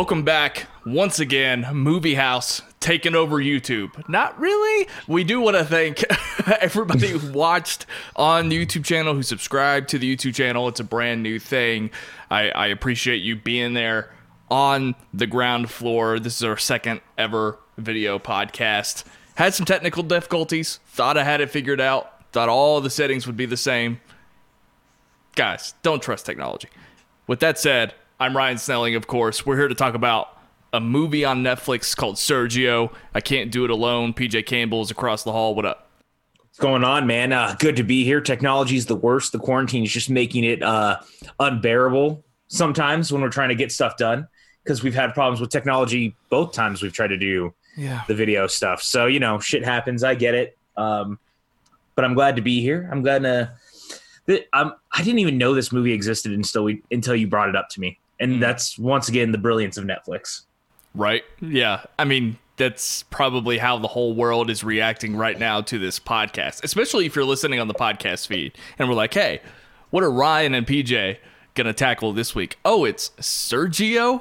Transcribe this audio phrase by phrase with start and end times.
[0.00, 4.08] Welcome back once again, Movie House taking over YouTube.
[4.08, 4.88] Not really.
[5.06, 6.02] We do want to thank
[6.48, 7.84] everybody who watched
[8.16, 10.68] on the YouTube channel, who subscribed to the YouTube channel.
[10.68, 11.90] It's a brand new thing.
[12.30, 14.10] I, I appreciate you being there
[14.50, 16.18] on the ground floor.
[16.18, 19.04] This is our second ever video podcast.
[19.34, 20.80] Had some technical difficulties.
[20.86, 22.32] Thought I had it figured out.
[22.32, 24.00] Thought all the settings would be the same.
[25.36, 26.70] Guys, don't trust technology.
[27.26, 29.46] With that said, I'm Ryan Snelling, of course.
[29.46, 30.36] We're here to talk about
[30.72, 32.92] a movie on Netflix called Sergio.
[33.14, 34.12] I can't do it alone.
[34.12, 35.54] PJ Campbell is across the hall.
[35.54, 35.88] What up?
[36.38, 37.32] What's going on, man?
[37.32, 38.20] Uh, good to be here.
[38.20, 39.32] Technology is the worst.
[39.32, 41.00] The quarantine is just making it uh,
[41.38, 44.28] unbearable sometimes when we're trying to get stuff done
[44.64, 48.02] because we've had problems with technology both times we've tried to do Yeah.
[48.06, 48.82] the video stuff.
[48.82, 50.04] So, you know, shit happens.
[50.04, 50.58] I get it.
[50.76, 51.18] Um,
[51.94, 52.86] but I'm glad to be here.
[52.92, 53.52] I'm glad to.
[54.52, 57.68] I'm, I didn't even know this movie existed until we until you brought it up
[57.70, 58.40] to me, and Mm.
[58.40, 60.42] that's once again the brilliance of Netflix.
[60.94, 61.22] Right?
[61.40, 61.82] Yeah.
[61.98, 66.62] I mean, that's probably how the whole world is reacting right now to this podcast,
[66.64, 69.40] especially if you're listening on the podcast feed and we're like, hey,
[69.90, 71.16] what are Ryan and PJ
[71.54, 72.58] going to tackle this week?
[72.64, 74.20] Oh, it's Sergio?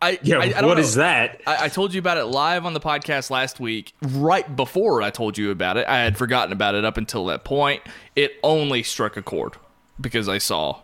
[0.00, 1.02] I, Yeah, I, I what don't is know.
[1.02, 1.40] that?
[1.46, 3.92] I, I told you about it live on the podcast last week.
[4.02, 7.44] Right before I told you about it, I had forgotten about it up until that
[7.44, 7.82] point.
[8.16, 9.54] It only struck a chord
[10.00, 10.80] because I saw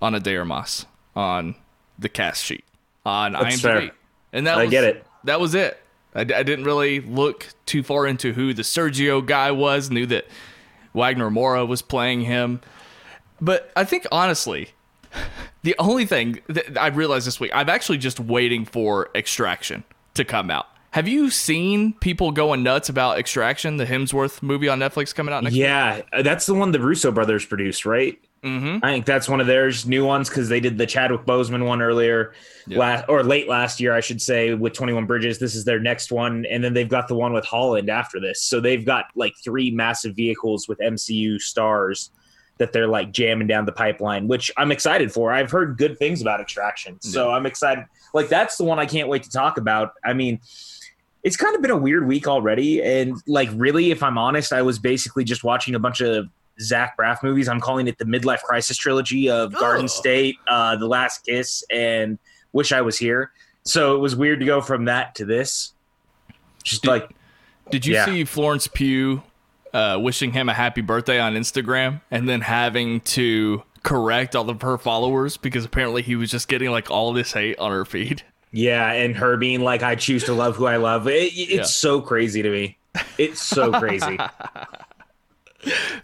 [0.00, 1.54] Ana de Armas on
[1.98, 2.64] the cast sheet
[3.04, 3.90] on That's IMDb, fair.
[4.32, 5.06] and that I was, get it.
[5.24, 5.78] That was it.
[6.14, 9.90] I didn't really look too far into who the Sergio guy was.
[9.90, 10.26] Knew that
[10.92, 12.60] Wagner Moura was playing him,
[13.40, 14.70] but I think honestly,
[15.62, 20.24] the only thing that I realized this week, I'm actually just waiting for Extraction to
[20.24, 20.66] come out.
[20.90, 25.42] Have you seen people going nuts about Extraction, the Hemsworth movie on Netflix coming out
[25.42, 25.56] next?
[25.56, 28.18] Yeah, uh, that's the one the Russo brothers produced, right?
[28.44, 28.84] Mm-hmm.
[28.84, 31.80] I think that's one of theirs new ones because they did the Chadwick Boseman one
[31.80, 32.32] earlier,
[32.66, 32.78] Yeah.
[32.78, 35.38] last or late last year, I should say, with Twenty One Bridges.
[35.38, 38.42] This is their next one, and then they've got the one with Holland after this.
[38.42, 42.10] So they've got like three massive vehicles with MCU stars
[42.58, 45.32] that they're like jamming down the pipeline, which I'm excited for.
[45.32, 47.84] I've heard good things about Extraction, so I'm excited.
[48.12, 49.92] Like that's the one I can't wait to talk about.
[50.04, 50.40] I mean.
[51.24, 54.62] It's kind of been a weird week already, and like really, if I'm honest, I
[54.62, 56.26] was basically just watching a bunch of
[56.60, 57.48] Zach Braff movies.
[57.48, 59.88] I'm calling it the midlife crisis trilogy of Garden.
[59.88, 62.18] State, uh, The Last Kiss, and
[62.52, 63.30] Wish I Was Here.
[63.64, 65.72] So it was weird to go from that to this.
[66.62, 67.10] Just Did- like,
[67.70, 68.04] Did you Yeah.
[68.04, 69.22] see Florence Pugh
[69.72, 74.60] uh, wishing him a happy birthday on Instagram and then having to correct all of
[74.62, 78.22] her followers because apparently he was just getting like all this hate on her feed?
[78.54, 81.08] yeah, and her being like, I choose to love who I love.
[81.08, 81.62] It, it's Yeah.
[81.62, 82.76] so crazy to me.
[83.16, 84.18] It's so crazy.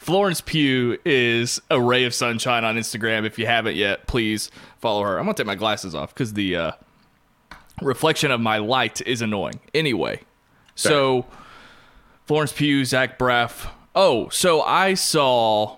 [0.09, 3.27] Florence Pugh is a ray of sunshine on Instagram.
[3.27, 5.19] If you haven't yet, please follow her.
[5.19, 6.73] I'm gonna take my glasses off because the uh,
[7.83, 9.61] reflection of my light is annoying.
[9.75, 10.23] Anyway,
[10.75, 11.27] so
[12.25, 13.69] Florence Pugh, Zach Braff.
[13.95, 15.77] Oh, so I saw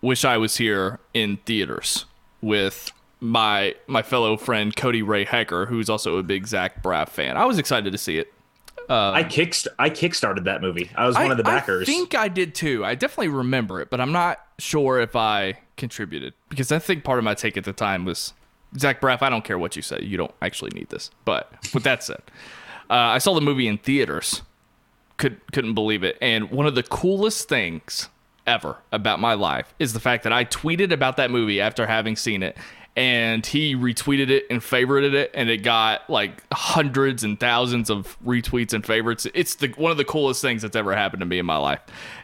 [0.00, 2.06] "Wish I Was Here" in theaters
[2.40, 7.36] with my my fellow friend Cody Ray Hecker, who's also a big Zach Braff fan.
[7.36, 8.32] I was excited to see it.
[8.90, 10.90] I kicked, I kickstarted that movie.
[10.94, 11.88] I was one of the backers.
[11.88, 12.84] I think I did too.
[12.84, 17.18] I definitely remember it, but I'm not sure if I contributed because I think part
[17.18, 18.34] of my take at the time was
[18.78, 19.22] Zach Braff.
[19.22, 20.00] I don't care what you say.
[20.02, 21.10] You don't actually need this.
[21.24, 22.22] But with that said,
[22.90, 24.42] uh, I saw the movie in theaters.
[25.16, 26.16] Could couldn't believe it.
[26.20, 28.08] And one of the coolest things
[28.46, 32.16] ever about my life is the fact that I tweeted about that movie after having
[32.16, 32.56] seen it.
[32.96, 38.18] And he retweeted it and favorited it, and it got like hundreds and thousands of
[38.24, 39.26] retweets and favorites.
[39.32, 41.80] It's the one of the coolest things that's ever happened to me in my life,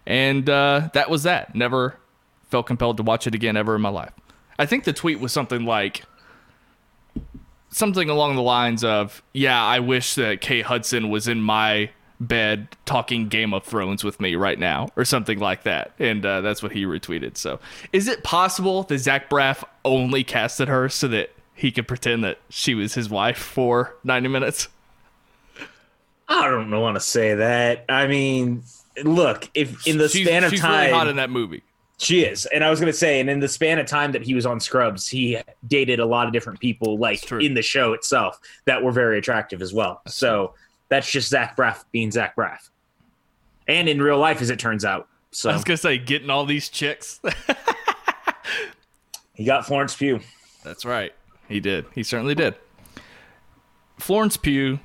[0.07, 1.55] and uh, that was that.
[1.55, 1.97] Never
[2.51, 4.13] felt compelled to watch it again ever in my life.
[4.59, 6.03] I think the tweet was something like
[7.71, 11.91] something along the lines of, "Yeah, I wish that Kate Hudson was in my
[12.21, 15.93] bed talking Game of Thrones with me right now," or something like that.
[15.99, 17.37] And uh, that's what he retweeted.
[17.37, 17.61] So,
[17.93, 22.39] is it possible that Zach Braff only casted her so that he could pretend that
[22.49, 24.69] she was his wife for ninety minutes?
[26.29, 27.85] I don't want to say that.
[27.89, 28.63] I mean,
[29.05, 31.63] look, if in the she's, span of she's time, really hot in that movie.
[31.99, 32.45] She is.
[32.47, 34.45] And I was going to say, and in the span of time that he was
[34.45, 38.83] on Scrubs, he dated a lot of different people, like in the show itself, that
[38.83, 40.03] were very attractive as well.
[40.07, 40.55] so
[40.89, 42.71] that's just Zach Braff being Zach Braff.
[43.69, 45.09] And in real life, as it turns out.
[45.31, 47.21] So I was gonna say getting all these chicks.
[49.35, 50.21] he got Florence Pugh.
[50.65, 51.13] That's right.
[51.49, 51.87] He did.
[51.95, 52.55] He certainly did.
[53.99, 54.79] Florence Pugh,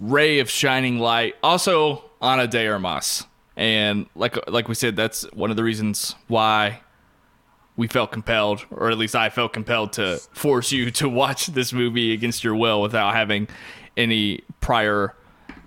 [0.00, 1.34] ray of shining light.
[1.42, 3.26] Also Ana de Armas.
[3.56, 6.80] And like like we said, that's one of the reasons why
[7.76, 11.72] we felt compelled, or at least I felt compelled to force you to watch this
[11.72, 13.48] movie against your will without having
[13.96, 15.14] any prior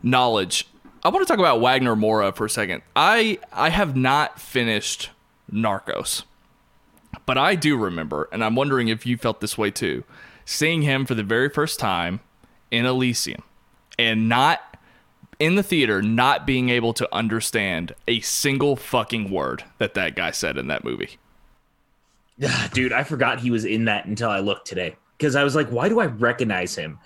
[0.03, 0.67] knowledge.
[1.03, 2.83] I want to talk about Wagner Moura for a second.
[2.95, 5.09] I I have not finished
[5.51, 6.23] Narcos,
[7.25, 10.03] but I do remember, and I'm wondering if you felt this way too,
[10.45, 12.19] seeing him for the very first time
[12.69, 13.43] in Elysium,
[13.97, 14.77] and not
[15.39, 20.29] in the theater, not being able to understand a single fucking word that that guy
[20.29, 21.17] said in that movie.
[22.43, 25.55] Ah, dude, I forgot he was in that until I looked today because I was
[25.55, 26.99] like, why do I recognize him?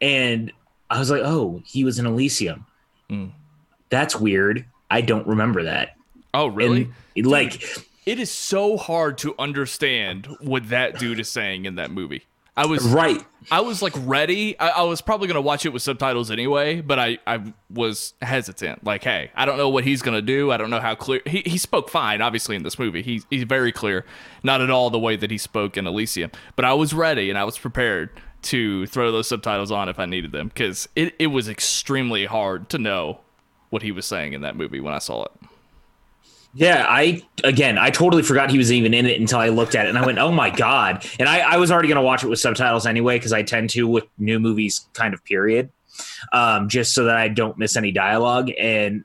[0.00, 0.52] And
[0.90, 2.66] I was like, oh, he was in Elysium.
[3.10, 3.32] Mm.
[3.90, 4.64] That's weird.
[4.90, 5.96] I don't remember that.
[6.34, 6.90] Oh, really?
[7.16, 7.62] And, like,
[8.06, 12.24] it is so hard to understand what that dude is saying in that movie.
[12.58, 13.24] I was right.
[13.52, 14.58] I was like ready.
[14.58, 18.82] I, I was probably gonna watch it with subtitles anyway, but I, I was hesitant.
[18.82, 20.50] Like, hey, I don't know what he's gonna do.
[20.50, 23.00] I don't know how clear he, he spoke fine, obviously, in this movie.
[23.02, 24.04] He's he's very clear.
[24.42, 26.32] Not at all the way that he spoke in Elysium.
[26.56, 28.10] But I was ready and I was prepared
[28.42, 30.48] to throw those subtitles on if I needed them.
[30.48, 33.20] Because it, it was extremely hard to know
[33.70, 35.32] what he was saying in that movie when I saw it.
[36.54, 39.86] Yeah, I again, I totally forgot he was even in it until I looked at
[39.86, 42.24] it and I went, "Oh my god!" And I, I was already going to watch
[42.24, 45.70] it with subtitles anyway because I tend to with new movies, kind of period,
[46.32, 48.50] um, just so that I don't miss any dialogue.
[48.58, 49.04] And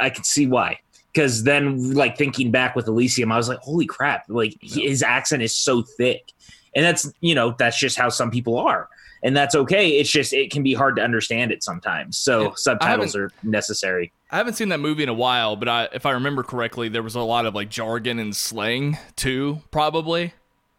[0.00, 0.80] I could see why,
[1.12, 5.42] because then, like thinking back with Elysium, I was like, "Holy crap!" Like his accent
[5.42, 6.32] is so thick,
[6.74, 8.88] and that's you know that's just how some people are
[9.24, 9.88] and that's okay.
[9.88, 12.18] It's just it can be hard to understand it sometimes.
[12.18, 14.12] So yeah, subtitles are necessary.
[14.30, 17.02] I haven't seen that movie in a while, but I, if I remember correctly, there
[17.02, 20.34] was a lot of like jargon and slang too, probably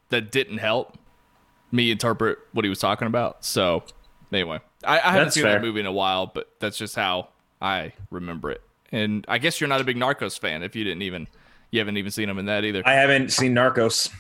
[0.10, 0.98] that didn't help
[1.72, 3.44] me interpret what he was talking about.
[3.44, 3.84] So
[4.32, 5.54] anyway, I, I haven't seen fair.
[5.54, 8.62] that movie in a while, but that's just how I remember it.
[8.92, 11.28] And I guess you're not a big Narcos fan if you didn't even
[11.72, 12.84] you haven't even seen him in that either.
[12.86, 14.12] I haven't seen Narcos.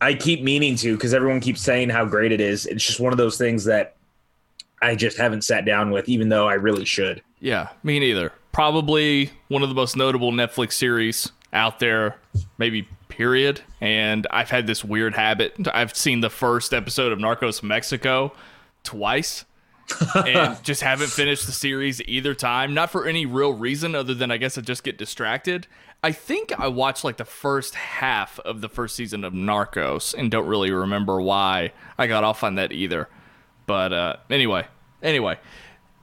[0.00, 2.66] I keep meaning to because everyone keeps saying how great it is.
[2.66, 3.96] It's just one of those things that
[4.82, 7.22] I just haven't sat down with, even though I really should.
[7.40, 8.32] Yeah, me neither.
[8.52, 12.16] Probably one of the most notable Netflix series out there,
[12.58, 13.62] maybe period.
[13.80, 15.54] And I've had this weird habit.
[15.72, 18.32] I've seen the first episode of Narcos Mexico
[18.82, 19.44] twice.
[20.16, 22.74] and just haven't finished the series either time.
[22.74, 25.68] Not for any real reason other than I guess I just get distracted.
[26.06, 30.30] I think I watched like the first half of the first season of Narcos and
[30.30, 33.08] don't really remember why I got off on that either.
[33.66, 34.68] But uh, anyway,
[35.02, 35.40] anyway,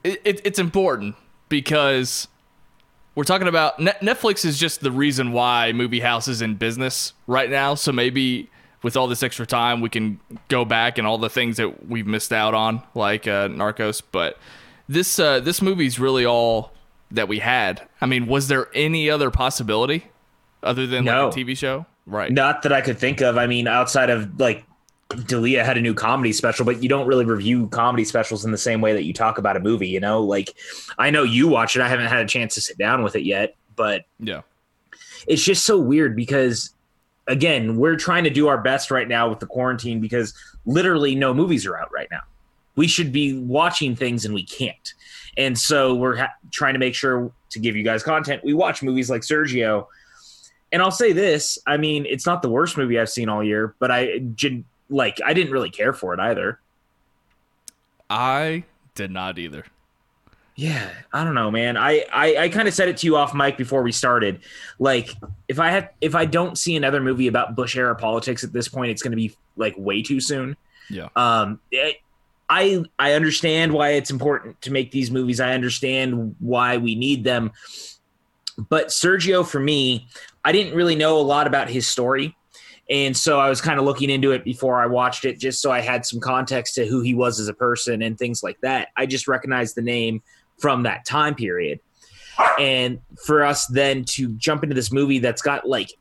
[0.03, 1.15] it, it, it's important
[1.47, 2.27] because
[3.15, 7.50] we're talking about Netflix is just the reason why Movie House is in business right
[7.50, 7.73] now.
[7.73, 8.50] So maybe
[8.81, 10.19] with all this extra time, we can
[10.50, 14.01] go back and all the things that we've missed out on, like uh, Narcos.
[14.11, 14.38] But
[14.89, 16.73] this uh, this movie's really all
[17.13, 17.81] that we had.
[18.01, 20.06] I mean, was there any other possibility
[20.62, 21.30] other than no.
[21.30, 21.86] like a TV show?
[22.06, 22.31] Right.
[22.31, 23.38] Not that I could think of.
[23.38, 24.65] I mean, outside of like
[25.25, 28.57] D'Elia had a new comedy special, but you don't really review comedy specials in the
[28.57, 30.21] same way that you talk about a movie, you know?
[30.21, 30.56] Like
[30.98, 31.81] I know you watch it.
[31.81, 34.42] I haven't had a chance to sit down with it yet, but yeah.
[35.25, 36.71] It's just so weird because
[37.27, 40.33] again, we're trying to do our best right now with the quarantine because
[40.65, 42.21] literally no movies are out right now.
[42.75, 44.94] We should be watching things and we can't.
[45.38, 48.43] And so we're ha- trying to make sure to give you guys content.
[48.43, 49.88] We watch movies like Sergio.
[50.72, 53.75] And I'll say this, I mean, it's not the worst movie I've seen all year,
[53.79, 54.22] but I
[54.89, 56.60] like I didn't really care for it either.
[58.10, 58.63] I
[58.96, 59.65] did not either.
[60.55, 61.77] Yeah, I don't know, man.
[61.77, 64.41] I I, I kind of said it to you off mic before we started.
[64.77, 65.15] Like,
[65.48, 68.67] if I have if I don't see another movie about Bush era politics at this
[68.67, 70.55] point, it's going to be like way too soon.
[70.89, 71.10] Yeah.
[71.15, 71.98] Um, it,
[72.50, 75.39] I I understand why it's important to make these movies.
[75.39, 77.51] I understand why we need them.
[78.69, 80.07] But Sergio, for me,
[80.45, 82.35] I didn't really know a lot about his story.
[82.89, 85.71] And so I was kind of looking into it before I watched it, just so
[85.71, 88.89] I had some context to who he was as a person and things like that.
[88.97, 90.21] I just recognized the name
[90.59, 91.79] from that time period.
[92.59, 95.93] And for us then to jump into this movie that's got like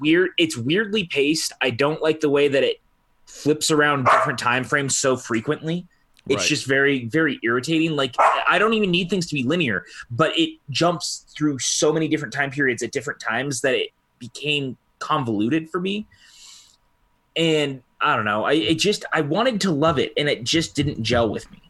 [0.00, 1.52] weird, it's weirdly paced.
[1.60, 2.80] I don't like the way that it
[3.26, 5.86] flips around different time frames so frequently.
[6.26, 6.48] It's right.
[6.48, 7.96] just very, very irritating.
[7.96, 8.14] Like
[8.48, 12.32] I don't even need things to be linear, but it jumps through so many different
[12.32, 16.06] time periods at different times that it became convoluted for me.
[17.36, 18.44] And I don't know.
[18.44, 21.60] I it just I wanted to love it, and it just didn't gel with me.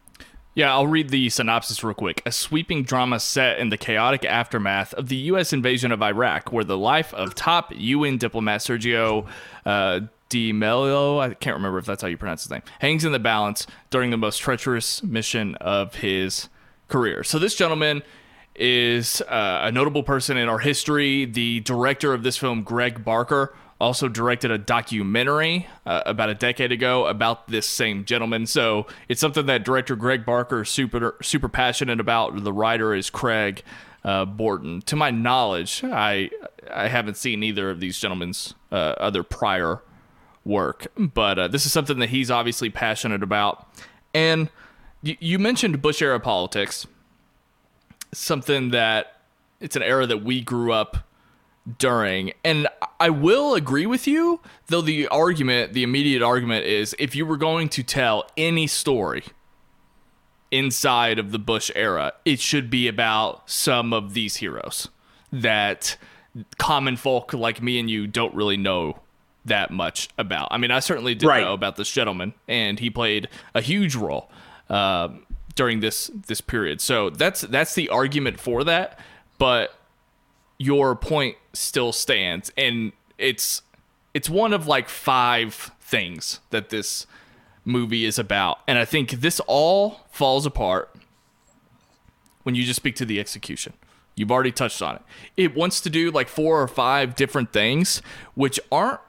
[0.53, 2.21] Yeah, I'll read the synopsis real quick.
[2.25, 5.51] A sweeping drama set in the chaotic aftermath of the U.S.
[5.51, 9.27] invasion of Iraq, where the life of top UN diplomat Sergio
[9.65, 13.11] uh, de Mello, I can't remember if that's how you pronounce his name, hangs in
[13.11, 16.49] the balance during the most treacherous mission of his
[16.87, 17.23] career.
[17.23, 18.03] So this gentleman
[18.55, 21.25] is uh, a notable person in our history.
[21.25, 26.71] The director of this film, Greg Barker, also directed a documentary uh, about a decade
[26.71, 28.45] ago about this same gentleman.
[28.45, 32.43] So it's something that director Greg Barker is super super passionate about.
[32.43, 33.63] The writer is Craig
[34.05, 34.83] uh, Borten.
[34.85, 36.29] To my knowledge, I
[36.71, 39.81] I haven't seen either of these gentlemen's uh, other prior
[40.45, 43.67] work, but uh, this is something that he's obviously passionate about.
[44.13, 44.49] And
[45.03, 46.87] y- you mentioned Bush era politics,
[48.13, 49.21] something that
[49.59, 50.97] it's an era that we grew up
[51.79, 52.31] during.
[52.43, 52.67] And
[52.99, 57.37] I will agree with you, though the argument, the immediate argument is if you were
[57.37, 59.23] going to tell any story
[60.51, 64.89] inside of the Bush era, it should be about some of these heroes
[65.31, 65.97] that
[66.57, 68.99] common folk like me and you don't really know
[69.45, 70.47] that much about.
[70.51, 71.43] I mean, I certainly did Right.
[71.43, 74.29] know about this gentleman, and he played a huge role
[74.69, 75.25] um,
[75.55, 76.81] during this this period.
[76.81, 78.99] So that's that's the argument for that.
[79.37, 79.77] But
[80.57, 83.61] your point still stands, and it's
[84.13, 87.05] it's one of like five things that this
[87.65, 90.95] movie is about, and I think this all falls apart
[92.43, 93.73] when you just speak to the execution.
[94.15, 95.01] You've already touched on it.
[95.35, 98.01] It wants to do like four or five different things,
[98.33, 99.01] which aren't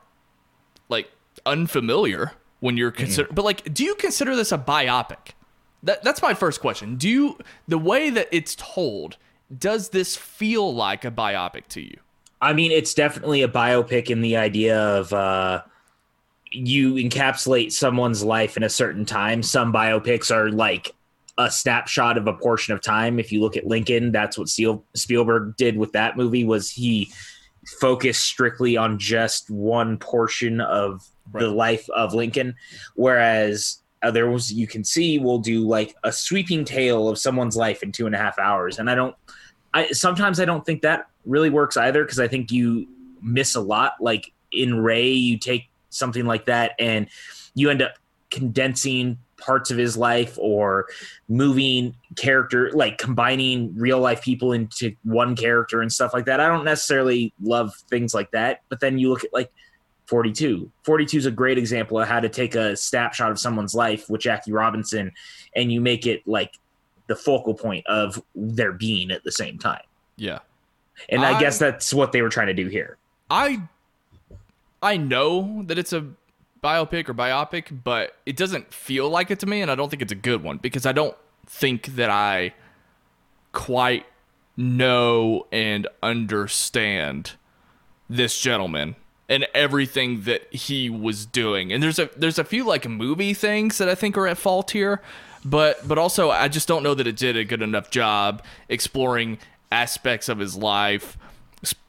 [0.89, 1.11] like
[1.45, 3.29] unfamiliar when you're consider.
[3.33, 5.33] But like, do you consider this a biopic?
[5.83, 6.97] That that's my first question.
[6.97, 7.39] Do you
[7.69, 9.17] the way that it's told?
[9.57, 11.99] Does this feel like a biopic to you?
[12.43, 15.63] I mean, it's definitely a biopic in the idea of uh,
[16.51, 19.43] you encapsulate someone's life in a certain time.
[19.43, 20.93] Some biopics are like
[21.39, 23.19] a snapshot of a portion of time.
[23.19, 26.45] If you look at Lincoln, that's what Spiel- Spielberg did with that movie.
[26.45, 27.13] Was he
[27.67, 32.55] focused strictly on just one portion of the life of Lincoln,
[32.95, 37.91] whereas others you can see will do like a sweeping tale of someone's life in
[37.91, 38.79] two and a half hours.
[38.79, 39.17] And I don't,
[39.75, 42.87] I sometimes I don't think that really works either because I think you
[43.21, 43.95] miss a lot.
[44.01, 47.09] Like in Ray, you take something like that and
[47.55, 47.95] you end up
[48.31, 50.87] condensing parts of his life or
[51.29, 56.41] moving character like combining real life people into one character and stuff like that.
[56.41, 59.53] I don't necessarily love things like that, but then you look at like
[60.07, 60.71] 42.
[60.85, 64.21] 42 is a great example of how to take a snapshot of someone's life with
[64.21, 65.13] Jackie Robinson
[65.55, 66.55] and you make it like
[67.09, 69.83] the focal point of their being at the same time.
[70.17, 70.39] Yeah.
[71.09, 72.97] And I, I- guess that's what they were trying to do here.
[73.31, 73.63] I
[74.83, 76.07] I know that it's a
[76.67, 80.03] biopic or biopic, but it doesn't feel like it to me, and I don't think
[80.03, 82.55] it's a good one because I don't think that I
[83.53, 84.05] quite
[84.57, 87.33] know and understand
[88.09, 88.97] this gentleman
[89.29, 91.73] and everything that he was doing.
[91.73, 94.73] And there's a there's a few like movie things that I think are at fault
[94.73, 95.01] here,
[95.45, 99.39] but but also I just don't know that it did a good enough job exploring
[99.71, 101.17] aspects of his life,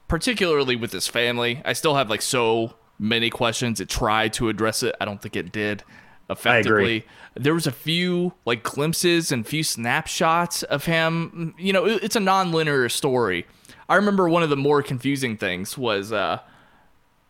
[0.08, 1.62] particularly with his family.
[1.64, 3.80] I still have like so many questions.
[3.80, 4.94] It tried to address it.
[5.00, 5.84] I don't think it did
[6.30, 7.06] effectively.
[7.34, 11.54] There was a few like glimpses and few snapshots of him.
[11.58, 13.46] You know, it's a non-linear story.
[13.88, 16.40] I remember one of the more confusing things was uh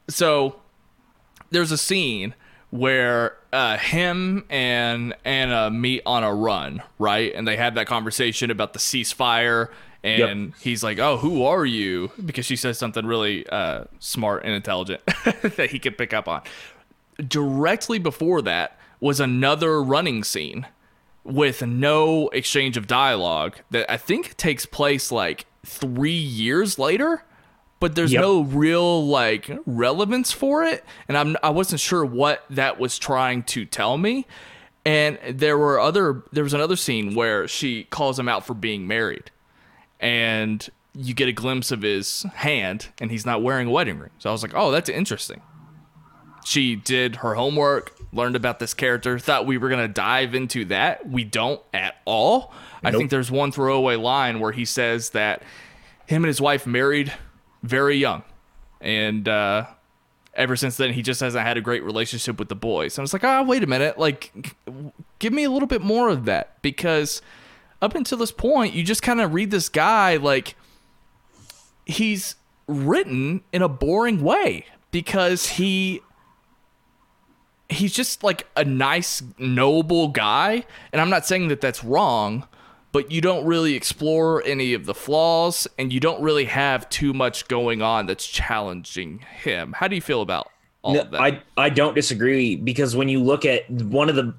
[0.08, 0.60] so
[1.50, 2.34] there's a scene
[2.70, 7.32] where uh, him and Anna meet on a run, right?
[7.34, 9.68] And they have that conversation about the ceasefire.
[10.04, 14.52] And he's like, "Oh, who are you?" Because she says something really uh, smart and
[14.54, 15.00] intelligent
[15.56, 16.42] that he could pick up on.
[17.26, 20.66] Directly before that was another running scene
[21.24, 27.24] with no exchange of dialogue that I think takes place like three years later,
[27.80, 28.22] but there's Yep.
[28.22, 33.42] no real like relevance for it, and I'm I wasn't sure what that was trying
[33.44, 34.26] to tell me.
[34.86, 38.86] And there were other there was another scene where she calls him out for being
[38.86, 39.30] married,
[40.00, 44.10] and you get a glimpse of his hand, and he's not wearing a wedding ring.
[44.18, 45.42] So I was like, oh, that's interesting
[46.48, 50.64] she did her homework, learned about this character, thought we were going to dive into
[50.66, 51.06] that.
[51.06, 52.54] We don't at all.
[52.82, 55.42] I think there's one throwaway line where he says that
[56.06, 57.12] him and his wife married
[57.62, 58.22] very young.
[58.80, 59.66] And uh,
[60.32, 62.96] ever since then, he just hasn't had a great relationship with the boys.
[62.96, 63.98] And I was like, ah, wait a minute.
[63.98, 64.32] Like,
[65.18, 67.20] give me a little bit more of that because
[67.80, 70.56] up until this point, you just kind of read this guy like
[71.86, 76.02] he's written in a boring way because he
[77.68, 80.64] he's just like a nice noble guy.
[80.92, 82.46] And i'm not saying that that's wrong
[82.92, 87.12] but you don't really explore any of the flaws and you don't really have too
[87.12, 89.74] much going on that's challenging him.
[89.74, 90.50] How do you feel about
[90.82, 91.20] all No, of that?
[91.20, 94.34] I I don't disagree because when you look at one of the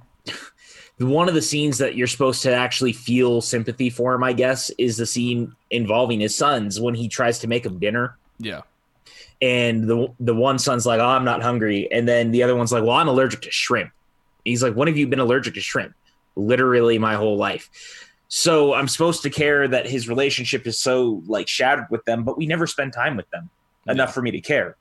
[0.99, 4.69] one of the scenes that you're supposed to actually feel sympathy for him, I guess,
[4.77, 8.17] is the scene involving his sons when he tries to make them dinner.
[8.39, 8.61] yeah
[9.41, 12.71] and the the one son's like, "Oh, I'm not hungry," and then the other one's
[12.71, 13.91] like, "Well, I'm allergic to shrimp."
[14.43, 15.93] He's like, "When have you been allergic to shrimp?"
[16.35, 17.69] Literally my whole life.
[18.27, 22.37] So I'm supposed to care that his relationship is so like shattered with them, but
[22.37, 23.49] we never spend time with them
[23.87, 24.75] enough for me to care.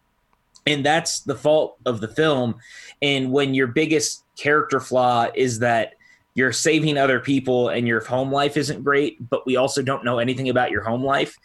[0.66, 2.56] And that's the fault of the film.
[3.00, 5.94] And when your biggest character flaw is that
[6.38, 10.20] you're saving other people and your home life isn't great, but we also don't know
[10.20, 11.36] anything about your home life,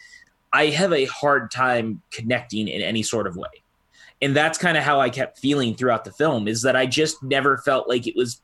[0.52, 3.48] I have a hard time connecting in any sort of way.
[4.22, 7.20] And that's kind of how I kept feeling throughout the film is that I just
[7.24, 8.40] never felt like it was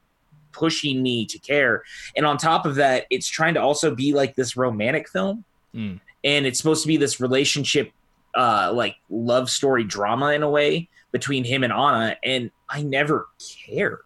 [0.50, 1.84] pushing me to care.
[2.16, 5.44] And on top of that, it's trying to also be like this romantic film.
[5.72, 6.00] Mm.
[6.24, 7.92] And it's supposed to be this relationship
[8.34, 13.28] uh like love story drama in a way between him and Anna and I never
[13.66, 14.00] care.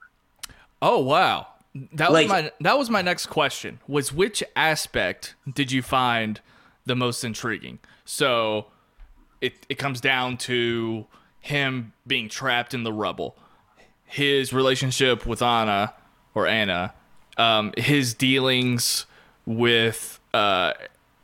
[0.83, 1.47] Oh wow.
[1.93, 3.81] That Like- was my that was my next question.
[3.89, 6.41] Was which aspect did you find
[6.87, 7.79] the most intriguing?
[8.05, 8.67] So
[9.41, 11.07] it it comes down to
[11.41, 13.37] him being trapped in the rubble,
[14.05, 15.95] his relationship with Anna
[16.35, 16.95] or Anna,
[17.37, 19.05] um, his dealings
[19.45, 20.73] with uh,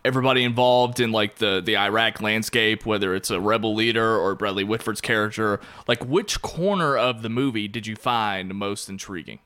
[0.04, 4.64] everybody involved in like the the Iraq landscape, whether it's a rebel leader or Bradley
[4.64, 5.60] Whitford's character.
[5.86, 9.38] Like, which corner of the movie did you find most intriguing?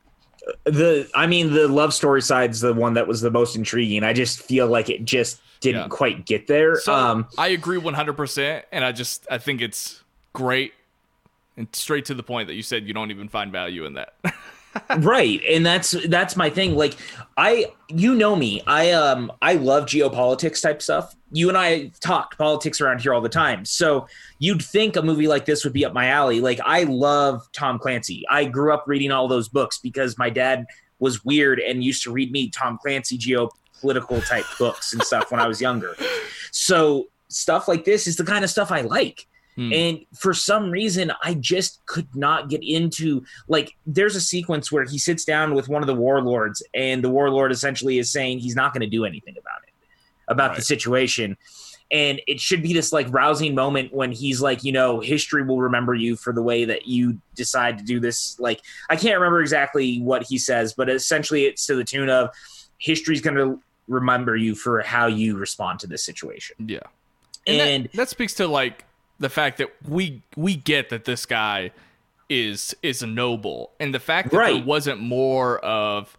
[0.65, 4.05] The I mean the love story side's the one that was the most intriguing.
[4.05, 5.89] I just feel like it just didn't Yeah.
[5.89, 6.79] quite get there.
[6.81, 10.75] So um I agree 100%, and I just I think it's great
[11.57, 14.15] and straight to the point that you said you don't even find value in that.
[14.99, 16.95] right and that's that's my thing like
[17.37, 21.15] i you know me i um i love geopolitics type stuff.
[21.31, 24.07] You and i talk politics around here all the time so
[24.39, 26.41] you'd think a movie like this would be up my alley.
[26.41, 28.25] Like i love tom clancy.
[28.31, 30.67] I grew up reading all those books because my dad
[30.99, 35.41] was weird and used to read me tom clancy geopolitical type books and stuff when
[35.41, 35.97] i was younger.
[36.51, 39.73] So stuff like this is the kind of stuff i like Hmm.
[39.73, 43.77] and for some reason, I just could not get into like.
[43.87, 47.53] There's a sequence where he sits down with one of the warlords, and the warlord
[47.53, 49.73] essentially is saying he's not going to do anything about it,
[50.29, 51.37] about the situation.
[51.91, 55.61] And it should be this like rousing moment when he's like, you know, history will
[55.61, 58.41] remember you for the way that you decide to do this.
[58.41, 62.31] Like, I can't remember exactly what he says, but essentially it's to the tune of
[62.79, 66.57] history's going to remember you for how you respond to this situation.
[66.67, 66.81] yeah.
[67.47, 68.85] And, And that, that speaks to like
[69.19, 71.71] the fact that we we get that this guy
[72.29, 76.17] is is a noble, and the fact that there wasn't more of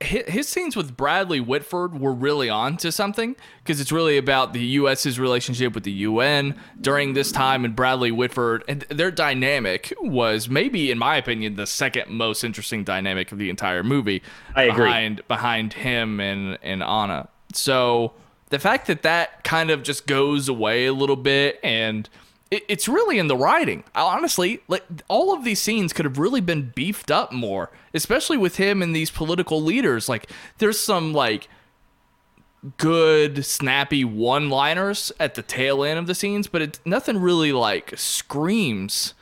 [0.00, 4.52] his, his scenes with Bradley Whitford were really on to something because it's really about
[4.52, 9.92] the U.S.'s relationship with the UN during this time, and Bradley Whitford and their dynamic
[10.00, 14.22] was maybe, in my opinion, the second most interesting dynamic of the entire movie.
[14.54, 14.86] I agree.
[14.86, 18.12] Behind behind him and and Anna, so
[18.50, 22.08] the fact that that kind of just goes away a little bit and
[22.50, 23.84] it, it's really in the writing.
[23.94, 28.56] Honestly like all of these scenes could have really been beefed up more especially with
[28.56, 30.08] him and these political leaders.
[30.08, 31.48] Like there's some like
[32.76, 37.52] good snappy one liners at the tail end of the scenes but it's nothing really
[37.52, 39.14] like screams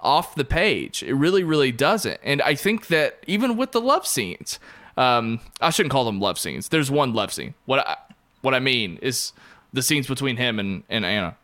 [0.00, 1.02] off the page.
[1.02, 2.20] It really really doesn't.
[2.22, 4.58] And i think that even with the love scenes
[4.96, 6.68] um i shouldn't call them love scenes.
[6.68, 7.54] There's one love scene.
[7.66, 7.96] What i
[8.42, 9.32] what i mean is
[9.72, 11.36] the scenes between him and, and anna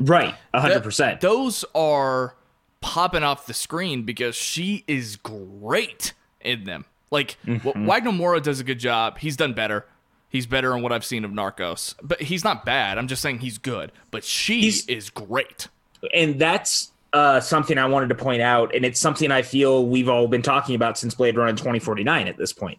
[0.00, 1.20] right, hundred that- percent.
[1.20, 2.34] Those are
[2.80, 6.84] popping off the screen because she is great in them.
[7.10, 9.18] Like mm Wagner Moura does a good job.
[9.18, 9.86] He's done better.
[10.30, 12.96] He's better in what I've seen of Narcos, but he's not bad.
[12.96, 13.92] I'm just saying he's good.
[14.10, 15.68] But she He's- is great.
[16.14, 20.08] and that's uh, something I wanted to point out, and it's something I feel we've
[20.08, 22.78] all been talking about since Blade Runner 2049 at this point.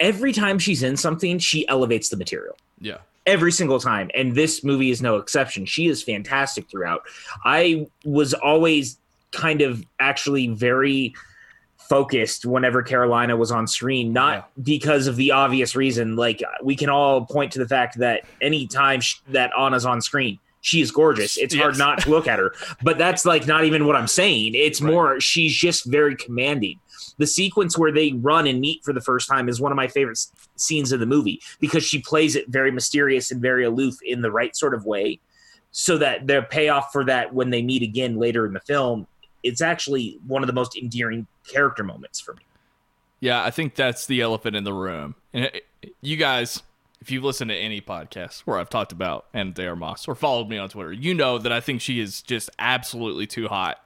[0.00, 2.56] Every time she's in something, she elevates the material.
[2.80, 2.98] Yeah.
[3.26, 4.10] Every single time.
[4.14, 5.64] And this movie is no exception.
[5.64, 7.02] She is fantastic throughout.
[7.44, 8.98] I was always
[9.30, 11.14] kind of actually very
[11.88, 16.16] focused whenever Carolina was on screen, not because of the obvious reason.
[16.16, 20.38] Like, we can all point to the fact that anytime sh- that Anna's on screen,
[20.60, 21.36] she is gorgeous.
[21.36, 22.54] It's hard not to look at her.
[22.82, 24.54] But that's like not even what I'm saying.
[24.54, 24.90] It's Right.
[24.92, 26.78] more, she's just very commanding.
[27.18, 29.88] The sequence where they run and meet for the first time is one of my
[29.88, 33.96] favorite s- scenes of the movie because she plays it very mysterious and very aloof
[34.02, 35.20] in the right sort of way.
[35.70, 39.06] So that their payoff for that when they meet again later in the film,
[39.42, 42.42] it's actually one of the most endearing character moments for me.
[43.20, 45.14] Yeah, I think that's the elephant in the room.
[45.32, 46.62] And uh, you guys,
[47.00, 50.48] if you've listened to any podcast where I've talked about Ana de Armas or followed
[50.48, 53.84] me on Twitter, you know that I think she is just absolutely too hot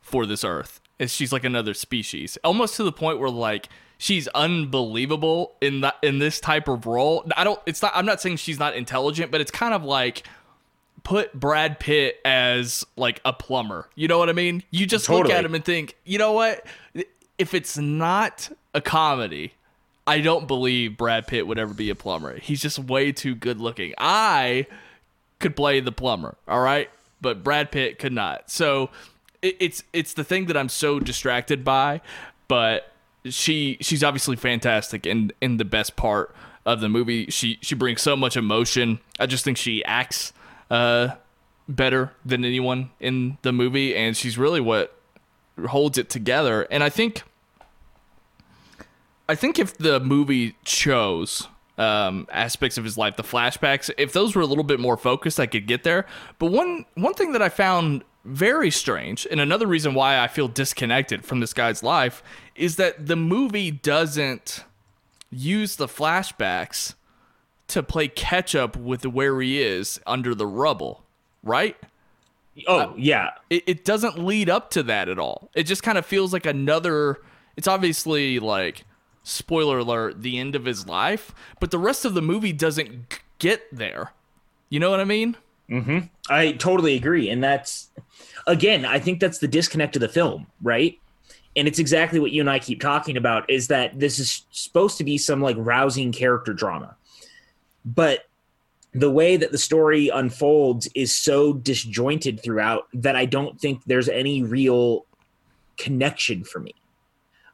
[0.00, 0.80] for this earth.
[1.00, 5.96] Is she's like another species, almost to the point where like she's unbelievable in that
[6.02, 7.24] in this type of role.
[7.36, 7.58] I don't.
[7.64, 7.92] It's not.
[7.94, 10.24] I'm not saying she's not intelligent, but it's kind of like
[11.02, 13.88] put Brad Pitt as like a plumber.
[13.94, 14.62] You know what I mean?
[14.70, 16.66] You just look at him and think, you know what?
[17.38, 19.54] If it's not a comedy,
[20.06, 22.38] I don't believe Brad Pitt would ever be a plumber.
[22.38, 23.94] He's just way too good looking.
[23.96, 24.66] I
[25.38, 26.90] could play the plumber, all right,
[27.22, 28.50] but Brad Pitt could not.
[28.50, 28.90] So
[29.42, 32.00] it, it's it's the thing that I'm so distracted by,
[32.48, 32.92] but
[33.24, 37.26] she she's obviously fantastic and in the best part of the movie.
[37.26, 39.00] She she brings so much emotion.
[39.18, 40.32] I just think she acts
[40.70, 41.16] uh
[41.68, 44.96] better than anyone in the movie and she's really what
[45.68, 46.66] holds it together.
[46.70, 47.22] And I think
[49.28, 51.46] I think if the movie chose
[51.78, 55.38] um, aspects of his life, the flashbacks, if those were a little bit more focused,
[55.38, 56.06] I could get there.
[56.38, 60.48] But one one thing that I found very strange, and another reason why I feel
[60.48, 62.22] disconnected from this guy's life,
[62.54, 64.64] is that the movie doesn't
[65.30, 66.94] use the flashbacks
[67.68, 71.04] to play catch up with where he is under the rubble,
[71.42, 71.76] right?
[72.66, 75.50] Oh uh, yeah, it, it doesn't lead up to that at all.
[75.54, 77.22] It just kind of feels like another.
[77.56, 78.84] It's obviously like
[79.22, 83.62] spoiler alert, the end of his life, but the rest of the movie doesn't get
[83.74, 84.12] there.
[84.68, 85.36] You know what I mean?
[85.70, 85.98] Mm-hmm.
[86.28, 87.90] I totally agree, and that's
[88.46, 90.98] again, I think that's the disconnect of the film, right?
[91.56, 94.98] And it's exactly what you and I keep talking about is that this is supposed
[94.98, 96.96] to be some like rousing character drama.
[97.84, 98.20] But
[98.92, 104.08] the way that the story unfolds is so disjointed throughout that I don't think there's
[104.08, 105.06] any real
[105.76, 106.74] connection for me.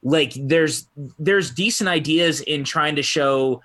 [0.02, 3.62] Like there's there's decent ideas in trying to show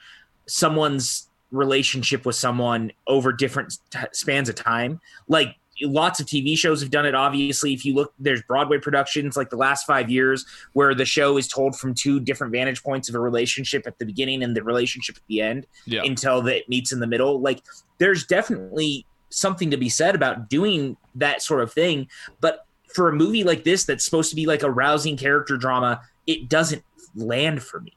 [0.47, 4.99] someone's relationship with someone over different t- spans of time.
[5.27, 7.15] Like lots of TV shows have done it.
[7.15, 11.37] Obviously, if you look, there's Broadway productions like the last five years where the show
[11.37, 14.63] is told from two different vantage points of a relationship at the beginning and the
[14.63, 16.03] relationship at the end Yeah.
[16.03, 17.41] until that meets in the middle.
[17.41, 17.63] Like
[17.97, 22.07] there's definitely something to be said about doing that sort of thing.
[22.41, 26.01] But for a movie like this that's supposed to be like a rousing character drama,
[26.27, 26.83] it doesn't
[27.15, 27.93] land for me.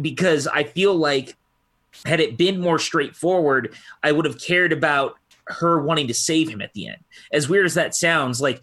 [0.00, 1.36] Because I feel like
[2.04, 5.16] had it been more straightforward, I would have cared about
[5.48, 7.02] her wanting to save him at the end.
[7.32, 8.62] As weird as that sounds, like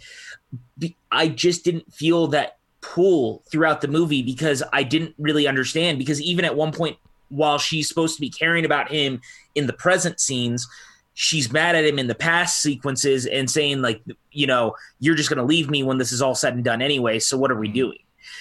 [1.12, 6.00] I just didn't feel that pull throughout the movie because I didn't really understand.
[6.00, 6.98] Because even at one point,
[7.30, 9.22] while she's supposed to be caring about him
[9.56, 10.66] in the present scenes,
[11.14, 15.30] she's mad at him in the past sequences and saying like, you know, you're just
[15.30, 17.20] going to leave me when this is all said and done anyway.
[17.20, 17.98] So what are we doing?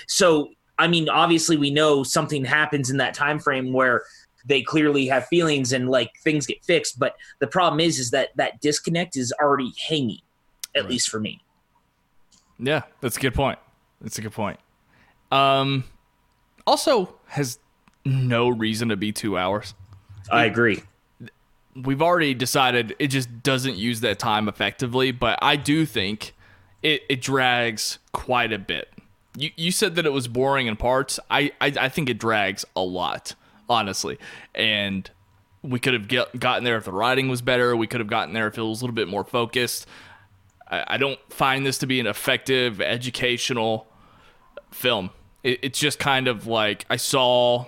[0.06, 4.04] So I mean, obviously, we know something happens in that time frame where
[4.46, 6.98] they clearly have feelings and like things get fixed.
[6.98, 10.20] But the problem is, is that that disconnect is already hanging,
[10.74, 10.90] at Right.
[10.92, 11.40] least for me.
[12.58, 13.58] Yeah, that's a good point.
[14.00, 14.58] That's a good point.
[15.30, 15.84] Um,
[16.66, 17.58] also has
[18.04, 19.74] no reason to be two hours.
[20.30, 20.82] I agree.
[21.74, 26.34] We've already decided it just doesn't use that time effectively, but I do think
[26.82, 28.88] it, it drags quite a bit.
[29.36, 31.20] You, you said that it was boring in parts.
[31.30, 33.34] I, I, I think it drags a lot,
[33.68, 34.18] honestly.
[34.54, 35.10] And
[35.62, 37.76] we could have get, gotten there if the writing was better.
[37.76, 39.86] We could have gotten there if it was a little bit more focused.
[40.68, 43.86] I, I don't find this to be an effective educational
[44.70, 45.10] film.
[45.42, 47.66] It, it's just kind of like I saw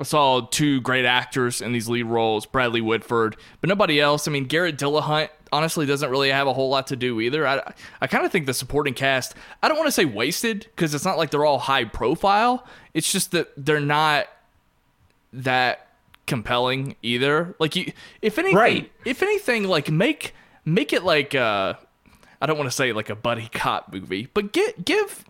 [0.00, 4.28] I saw two great actors in these lead roles, Bradley Whitford, but nobody else.
[4.28, 7.46] I mean, Garrett Dillahunt honestly doesn't really have a whole lot to do either.
[7.46, 10.94] I, I kind of think the supporting cast, I don't want to say wasted because
[10.94, 12.64] it's not like they're all high profile.
[12.94, 14.28] It's just that they're not
[15.38, 15.88] that
[16.26, 17.54] compelling either.
[17.58, 18.92] Like you, if anything, Right.
[19.04, 21.74] if anything, like make make it like uh,
[22.40, 25.24] I don't want to say like a buddy cop movie, but get give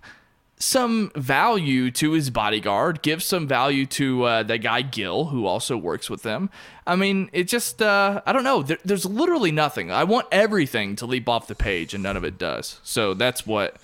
[0.60, 5.76] some value to his bodyguard, give some value to uh, that guy Gil, who also
[5.76, 6.50] works with them.
[6.84, 8.64] I mean, it just, uh, I don't know.
[8.64, 9.92] There, there's literally nothing.
[9.92, 12.80] I want everything to leap off the page, and none of it does.
[12.82, 13.76] So that's what,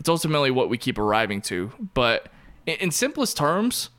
[0.00, 1.70] it's ultimately what we keep arriving to.
[1.92, 2.28] But
[2.64, 3.90] in, in simplest terms,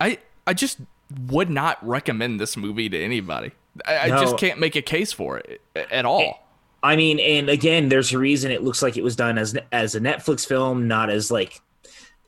[0.00, 0.78] I, I just
[1.26, 3.52] would not recommend this movie to anybody.
[3.86, 6.42] I, I just can't make a case for it at all.
[6.82, 9.94] I mean, and again, there's a reason it looks like it was done as as
[9.94, 11.60] a Netflix film, not as like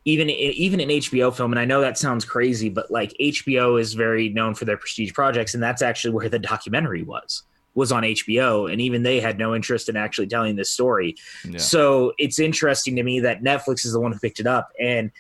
[0.05, 1.53] even even an HBO film.
[1.53, 5.13] And I know that sounds crazy, but like HBO is very known for their prestige
[5.13, 9.39] projects, and that's actually where the documentary was was on HBO, and even they had
[9.39, 11.15] no interest in actually telling this story.
[11.49, 11.59] Yeah.
[11.59, 15.13] So it's interesting to me that Netflix is the one who picked it up, and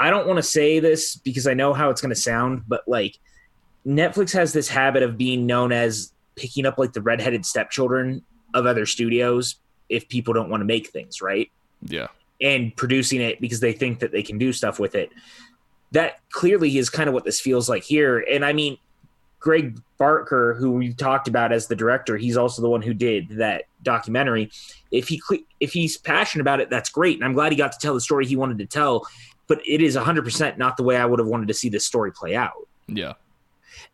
[0.00, 2.88] I don't want to say this because I know how it's going to sound, but
[2.88, 3.18] like
[3.86, 8.64] Netflix has this habit of being known as picking up like the redheaded stepchildren of
[8.64, 9.56] other studios
[9.90, 11.50] if people don't want to make things, right?
[11.82, 12.06] Yeah.
[12.40, 15.10] And producing it because they think that they can do stuff with it.
[15.92, 18.24] That clearly is kind of what this feels like here.
[18.30, 18.78] And I mean,
[19.40, 23.28] Greg Barker, who we talked about as the director, he's also the one who did
[23.30, 24.50] that documentary.
[24.90, 25.20] If he
[25.60, 28.00] if he's passionate about it, that's great, and I'm glad he got to tell the
[28.00, 29.06] story he wanted to tell.
[29.50, 32.12] But it is 100% not the way I would have wanted to see this story
[32.12, 32.68] play out.
[32.86, 33.14] Yeah.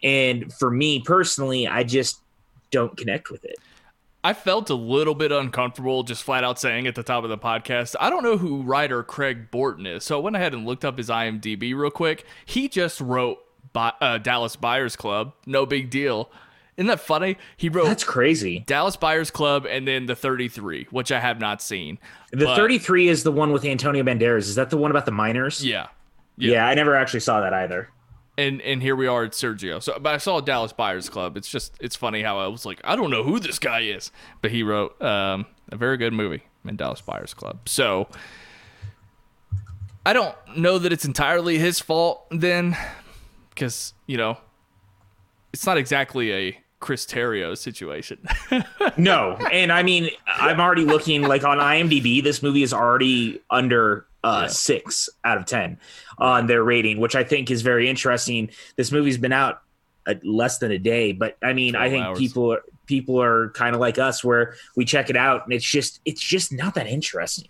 [0.03, 2.21] And for me personally, I just
[2.71, 3.57] don't connect with it.
[4.23, 7.39] I felt a little bit uncomfortable just flat out saying at the top of the
[7.39, 7.95] podcast.
[7.99, 10.99] I don't know who writer Craig Borten is, so I went ahead and looked up
[10.99, 12.27] his IMDb real quick.
[12.45, 13.39] He just wrote
[13.75, 15.33] uh, Dallas Buyers Club.
[15.47, 16.31] No big deal.
[16.77, 17.39] Isn't that funny?
[17.57, 18.61] He wrote That's crazy.
[18.67, 21.99] Dallas Buyers Club and then the 33, which I have not seen.
[22.33, 24.41] The but, 33 is the one with Antonio Banderas.
[24.41, 25.65] Is that the one about the miners?
[25.65, 25.89] Yeah.
[26.37, 27.89] Yeah, yeah I never actually saw that either.
[28.39, 29.83] And and here we are at Sergio.
[29.83, 31.39] So but I saw Dallas Buyers Club.
[31.39, 34.13] It's just it's funny how I was like, I don't know who this guy is.
[34.43, 37.67] But he wrote um, a very good movie in Dallas Buyers Club.
[37.67, 38.09] So
[40.05, 42.77] I don't know that it's entirely his fault then
[43.49, 44.37] because, you know,
[45.53, 48.19] it's not exactly a Chris Terrio situation.
[48.97, 52.23] no, and I mean, I'm already looking like on IMDb.
[52.23, 54.49] This movie is already under uh, yeah.
[54.49, 55.79] six out of ten
[56.19, 58.51] on their rating, which I think is very interesting.
[58.77, 59.63] This movie's been out
[60.07, 62.19] a, less than a day, but I mean, I think hours.
[62.19, 65.69] people are people are kind of like us, where we check it out and it's
[65.69, 67.49] just it's just not that interesting.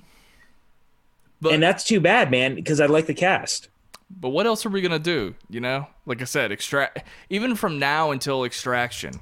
[1.41, 3.69] But, and that's too bad, man, because I like the cast.
[4.11, 5.35] But what else are we gonna do?
[5.51, 9.14] You know, like I said, extract even from now until extraction.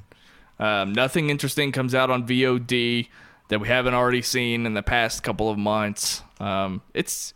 [0.58, 3.08] Um, nothing interesting comes out on VOD
[3.48, 6.22] that we haven't already seen in the past couple of months.
[6.38, 7.34] Um, it's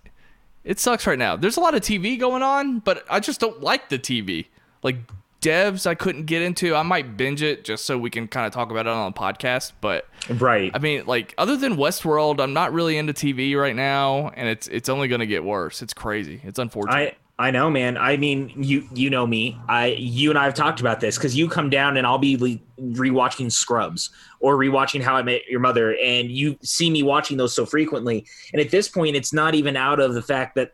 [0.65, 1.37] it sucks right now.
[1.37, 4.47] There's a lot of TV going on, but I just don't like the TV.
[4.83, 4.97] Like
[5.41, 6.75] devs, I couldn't get into.
[6.75, 9.19] I might binge it just so we can kind of talk about it on the
[9.19, 9.73] podcast.
[9.81, 14.29] But right, I mean, like other than Westworld, I'm not really into TV right now,
[14.35, 15.81] and it's it's only going to get worse.
[15.83, 16.41] It's crazy.
[16.45, 16.95] It's unfortunate.
[16.95, 17.96] I- I know, man.
[17.96, 19.57] I mean, you you know me.
[19.68, 22.37] I you and I have talked about this because you come down and I'll be
[22.81, 27.55] rewatching Scrubs or rewatching How I Met Your Mother, and you see me watching those
[27.55, 28.27] so frequently.
[28.53, 30.72] And at this point, it's not even out of the fact that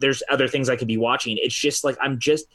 [0.00, 1.38] there's other things I could be watching.
[1.40, 2.46] It's just like I'm just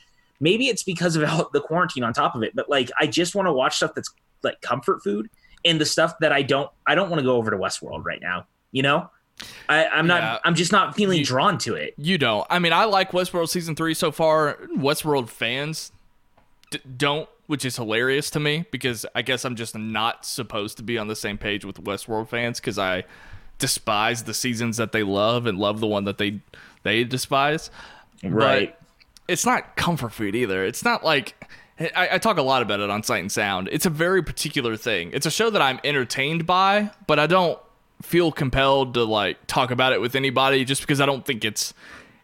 [0.41, 1.21] maybe it's because of
[1.53, 4.13] the quarantine on top of it, but like I just want to watch stuff that's
[4.43, 5.29] like comfort food
[5.63, 8.21] and the stuff that I don't I don't want to go over to Westworld right
[8.21, 8.47] now.
[8.73, 9.09] You know,
[9.67, 10.21] I, am not.
[10.21, 10.37] Yeah.
[10.43, 11.93] I'm just not feeling you, drawn to it.
[11.97, 12.45] You don't.
[12.49, 14.57] I mean, I like Westworld season three so far.
[14.77, 15.91] Westworld fans
[16.71, 20.83] d- don't, which is hilarious to me because I guess I'm just not supposed to
[20.83, 23.03] be on the same page with Westworld fans because I
[23.57, 26.39] despise the seasons that they love and love the one that they
[26.83, 27.69] they despise.
[28.23, 28.75] Right.
[28.77, 28.81] But
[29.27, 30.63] it's not comfort food either.
[30.63, 31.35] It's not like.
[31.77, 33.67] I, I, talk a lot about it on Sight and Sound.
[33.69, 35.09] It's a very particular thing.
[35.11, 37.59] It's a show that I'm entertained by, but I don't
[38.01, 41.73] feel compelled to like talk about it with anybody just because I don't think it's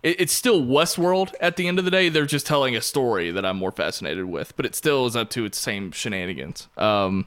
[0.03, 2.09] it, it's still Westworld at the end of the day.
[2.09, 5.29] They're just telling a story that I'm more fascinated with, but it still is up
[5.31, 6.67] to its same shenanigans.
[6.77, 7.25] Um,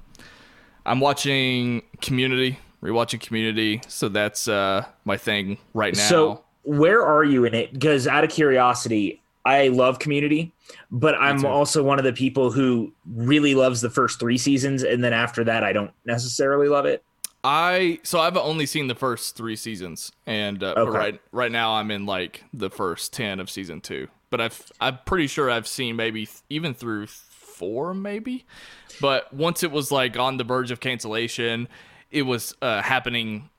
[0.86, 6.08] I'm watching Community, rewatching Community, so that's uh, my thing right now.
[6.08, 7.72] So where are you in it?
[7.72, 10.52] Because out of curiosity, I love Community,
[10.90, 15.02] but I'm also one of the people who really loves the first three seasons, and
[15.04, 17.02] then after that, I don't necessarily love it.
[17.44, 20.90] I so I've only seen the first three seasons, and uh, okay.
[20.90, 24.08] right right now I'm in like the first ten of season two.
[24.30, 28.46] But I've I'm pretty sure I've seen maybe th- even through four, maybe.
[28.98, 31.68] But once it was like on the verge of cancellation,
[32.10, 33.50] it was uh, happening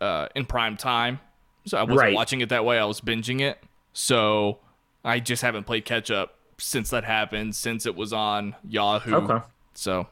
[0.00, 1.20] uh, in prime time,
[1.64, 2.14] so I wasn't right.
[2.14, 2.78] watching it that way.
[2.78, 4.58] I was binging it, so
[5.04, 7.54] I just haven't played catch up since that happened.
[7.54, 9.46] Since it was on Yahoo, okay.
[9.74, 10.08] So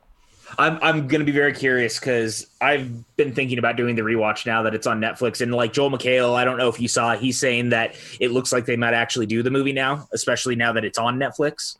[0.58, 4.62] I'm I'm gonna be very curious because I've been thinking about doing the rewatch now
[4.62, 5.40] that it's on Netflix.
[5.40, 8.52] And like Joel McHale, I don't know if you saw, he's saying that it looks
[8.52, 11.76] like they might actually do the movie now, especially now that it's on Netflix.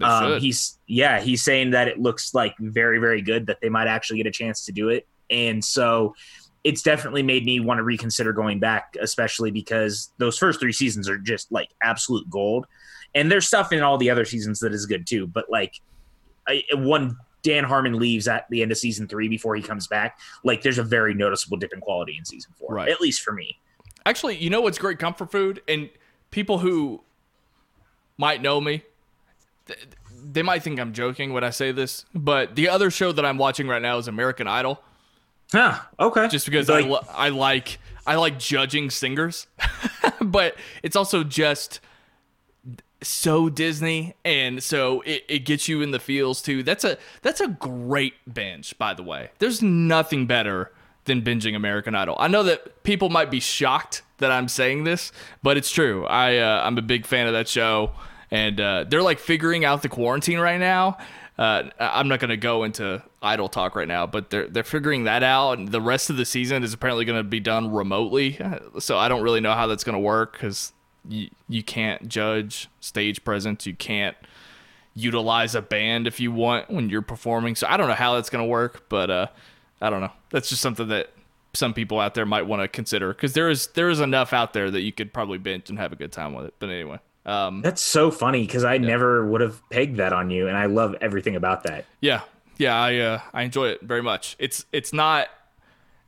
[0.00, 3.86] Um, he's yeah, he's saying that it looks like very very good that they might
[3.86, 5.06] actually get a chance to do it.
[5.30, 6.14] And so
[6.64, 11.08] it's definitely made me want to reconsider going back, especially because those first three seasons
[11.08, 12.66] are just like absolute gold.
[13.14, 15.80] And there's stuff in all the other seasons that is good too, but like
[16.48, 20.18] I, one Dan Harmon leaves at the end of season three before he comes back,
[20.42, 22.88] like there's a very noticeable dip in quality in season four, right.
[22.88, 23.56] at least for me.
[24.04, 25.88] Actually, you know what's great comfort food, and
[26.32, 27.02] people who
[28.18, 28.82] might know me,
[30.24, 33.38] they might think I'm joking when I say this, but the other show that I'm
[33.38, 34.82] watching right now is American Idol.
[35.52, 35.78] Huh.
[36.00, 36.26] Okay.
[36.26, 37.78] Just because like, I, I like
[38.08, 39.46] I like judging singers,
[40.20, 41.78] but it's also just
[43.02, 46.62] so Disney, and so it, it gets you in the feels too.
[46.62, 49.30] That's a that's a great binge, by the way.
[49.38, 50.72] There's nothing better
[51.04, 52.16] than binging American Idol.
[52.18, 56.06] I know that people might be shocked that I'm saying this, but it's true.
[56.06, 57.92] I uh, I'm a big fan of that show,
[58.30, 60.98] and uh, they're like figuring out the quarantine right now.
[61.38, 65.22] uh, I'm not to go into idol talk right now, but they're they're figuring that
[65.22, 68.38] out, and the rest of the season is apparently to be done remotely.
[68.78, 70.72] So I don't really know how that's to work because
[71.08, 74.16] you you can't judge stage presence, you can't
[74.94, 77.54] utilize a band if you want when you're performing.
[77.54, 79.26] So I don't know how that's going to work, but uh,
[79.80, 80.12] I don't know.
[80.30, 81.10] That's just something that
[81.54, 84.52] some people out there might want to consider because there is there is enough out
[84.52, 86.54] there that you could probably binge and have a good time with it.
[86.58, 86.98] But anyway.
[87.24, 88.86] Um, That's so funny because I yeah.
[88.86, 91.84] never would have pegged that on you, and I love everything about that.
[92.00, 92.20] Yeah,
[92.56, 94.36] yeah, I uh, I enjoy it very much.
[94.38, 95.26] It's it's not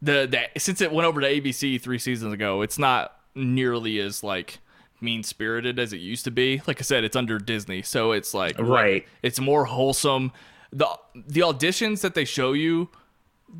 [0.00, 4.22] the the since it went over to ABC three seasons ago, it's not nearly as
[4.22, 4.61] like
[5.00, 6.61] mean spirited as it used to be.
[6.66, 9.06] Like I said, it's under Disney, so it's like right.
[9.22, 10.32] It's more wholesome.
[10.72, 12.88] the The auditions that they show you,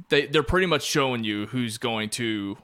[0.09, 2.59] they they're pretty much showing you who's going to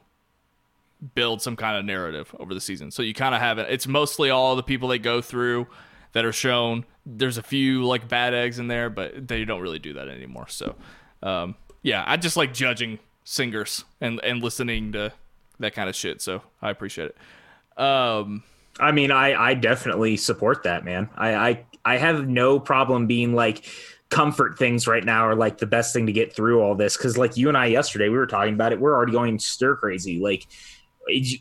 [1.14, 2.90] build some kind of narrative over the season.
[2.90, 3.66] So you kind of have it.
[3.70, 5.66] It's mostly all the people they go through
[6.12, 6.84] that are shown.
[7.04, 10.46] There's a few like bad eggs in there, but they don't really do that anymore.
[10.48, 10.76] So,
[11.22, 15.12] um, yeah, I just like judging singers and and listening to
[15.58, 16.22] that kind of shit.
[16.22, 17.80] So I appreciate it.
[17.82, 18.42] Um,
[18.80, 21.08] I mean, I I definitely support that, man.
[21.16, 23.66] I I I have no problem being like
[24.10, 27.18] comfort things right now are like the best thing to get through all this because
[27.18, 28.80] like you and I yesterday we were talking about it.
[28.80, 30.20] We're already going stir crazy.
[30.20, 30.46] Like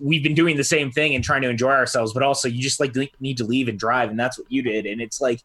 [0.01, 2.79] we've been doing the same thing and trying to enjoy ourselves, but also you just
[2.79, 4.85] like need to leave and drive, and that's what you did.
[4.85, 5.41] And it's like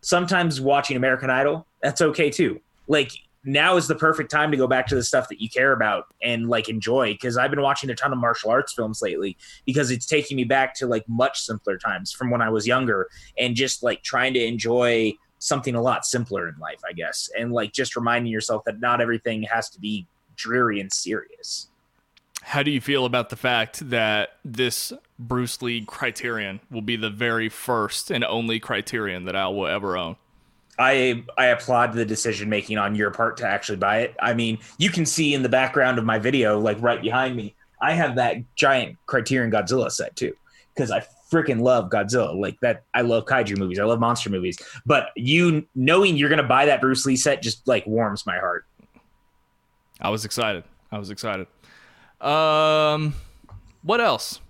[0.00, 2.60] sometimes watching American Idol, that's okay too.
[2.88, 3.12] Like
[3.44, 6.06] now is the perfect time to go back to the stuff that you care about
[6.22, 9.90] and like enjoy because I've been watching a ton of martial arts films lately because
[9.90, 13.56] it's taking me back to like much simpler times from when I was younger and
[13.56, 17.28] just like trying to enjoy something a lot simpler in life, I guess.
[17.36, 21.68] And like just reminding yourself that not everything has to be dreary and serious.
[22.42, 27.10] How do you feel about the fact that this Bruce Lee criterion will be the
[27.10, 30.16] very first and only criterion that I will ever own?
[30.82, 34.16] I I applaud the decision making on your part to actually buy it.
[34.20, 37.54] I mean, you can see in the background of my video, like right behind me,
[37.80, 40.34] I have that giant Criterion Godzilla set too,
[40.74, 42.38] because I freaking love Godzilla.
[42.38, 44.58] Like that, I love kaiju movies, I love monster movies.
[44.84, 48.66] But you knowing you're gonna buy that Bruce Lee set just like warms my heart.
[50.00, 50.64] I was excited.
[50.90, 51.46] I was excited.
[52.20, 53.14] Um,
[53.82, 54.40] what else?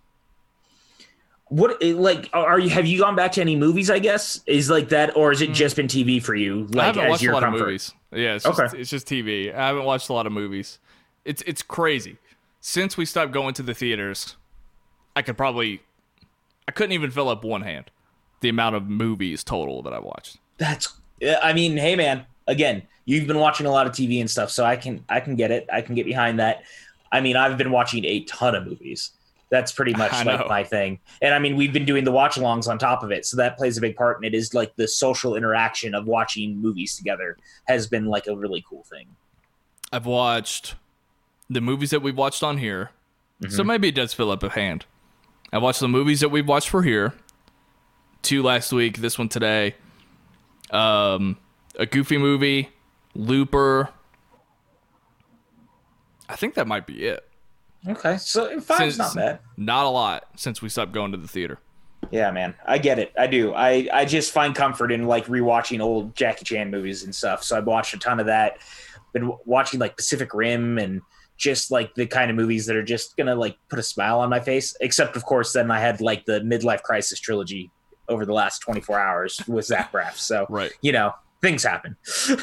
[1.52, 2.70] What like are you?
[2.70, 3.90] Have you gone back to any movies?
[3.90, 5.54] I guess is like that, or has it mm.
[5.54, 6.66] just been TV for you?
[6.70, 7.56] Like I haven't as watched your a lot comfort?
[7.58, 7.92] of movies.
[8.10, 8.80] Yeah, it's just, okay.
[8.80, 9.54] It's just TV.
[9.54, 10.78] I haven't watched a lot of movies.
[11.26, 12.16] It's it's crazy.
[12.62, 14.36] Since we stopped going to the theaters,
[15.14, 15.82] I could probably,
[16.66, 17.90] I couldn't even fill up one hand,
[18.40, 20.38] the amount of movies total that I watched.
[20.56, 20.94] That's.
[21.42, 24.64] I mean, hey man, again, you've been watching a lot of TV and stuff, so
[24.64, 25.68] I can I can get it.
[25.70, 26.62] I can get behind that.
[27.12, 29.10] I mean, I've been watching a ton of movies.
[29.52, 30.98] That's pretty much like my thing.
[31.20, 33.24] And I mean, we've been doing the watch alongs on top of it.
[33.24, 34.16] So that plays a big part.
[34.16, 37.36] And it is like the social interaction of watching movies together
[37.68, 39.06] has been like a really cool thing.
[39.92, 40.74] I've watched
[41.48, 42.90] the movies that we've watched on here.
[43.40, 43.54] Mm-hmm.
[43.54, 44.86] So maybe it does fill up a hand.
[45.52, 47.12] I watched the movies that we've watched for here.
[48.22, 49.74] Two last week, this one today.
[50.70, 51.36] Um,
[51.78, 52.70] a goofy movie,
[53.14, 53.90] Looper,
[56.32, 57.28] I think that might be it.
[57.88, 59.40] Okay, so five's not bad.
[59.56, 61.58] Not a lot since we stopped going to the theater.
[62.10, 63.12] Yeah, man, I get it.
[63.18, 63.54] I do.
[63.54, 67.42] I I just find comfort in like rewatching old Jackie Chan movies and stuff.
[67.42, 68.58] So I've watched a ton of that.
[69.12, 71.00] Been watching like Pacific Rim and
[71.36, 74.30] just like the kind of movies that are just gonna like put a smile on
[74.30, 74.76] my face.
[74.80, 77.70] Except of course, then I had like the midlife crisis trilogy
[78.08, 80.14] over the last 24 hours with Zach Braff.
[80.16, 81.96] So right, you know, things happen.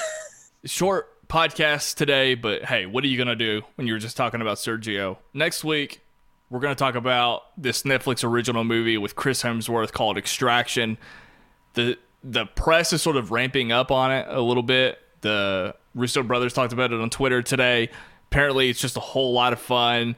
[0.65, 4.17] Short podcast today, but hey, what are you going to do when you were just
[4.17, 5.17] talking about Sergio?
[5.33, 6.01] Next week,
[6.49, 10.97] we're going to talk about this Netflix original movie with Chris Hemsworth called Extraction.
[11.75, 14.99] The the press is sort of ramping up on it a little bit.
[15.21, 17.89] The Russo brothers talked about it on Twitter today.
[18.31, 20.15] Apparently, it's just a whole lot of fun.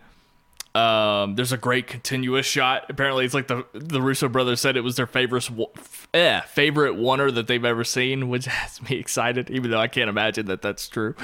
[0.74, 2.86] Um, there's a great continuous shot.
[2.90, 5.50] Apparently, it's like the the Russo brothers said it was their favorite
[6.14, 10.10] eh, favorite oner that they've ever seen, which has me excited, even though I can't
[10.10, 11.16] imagine that that's true.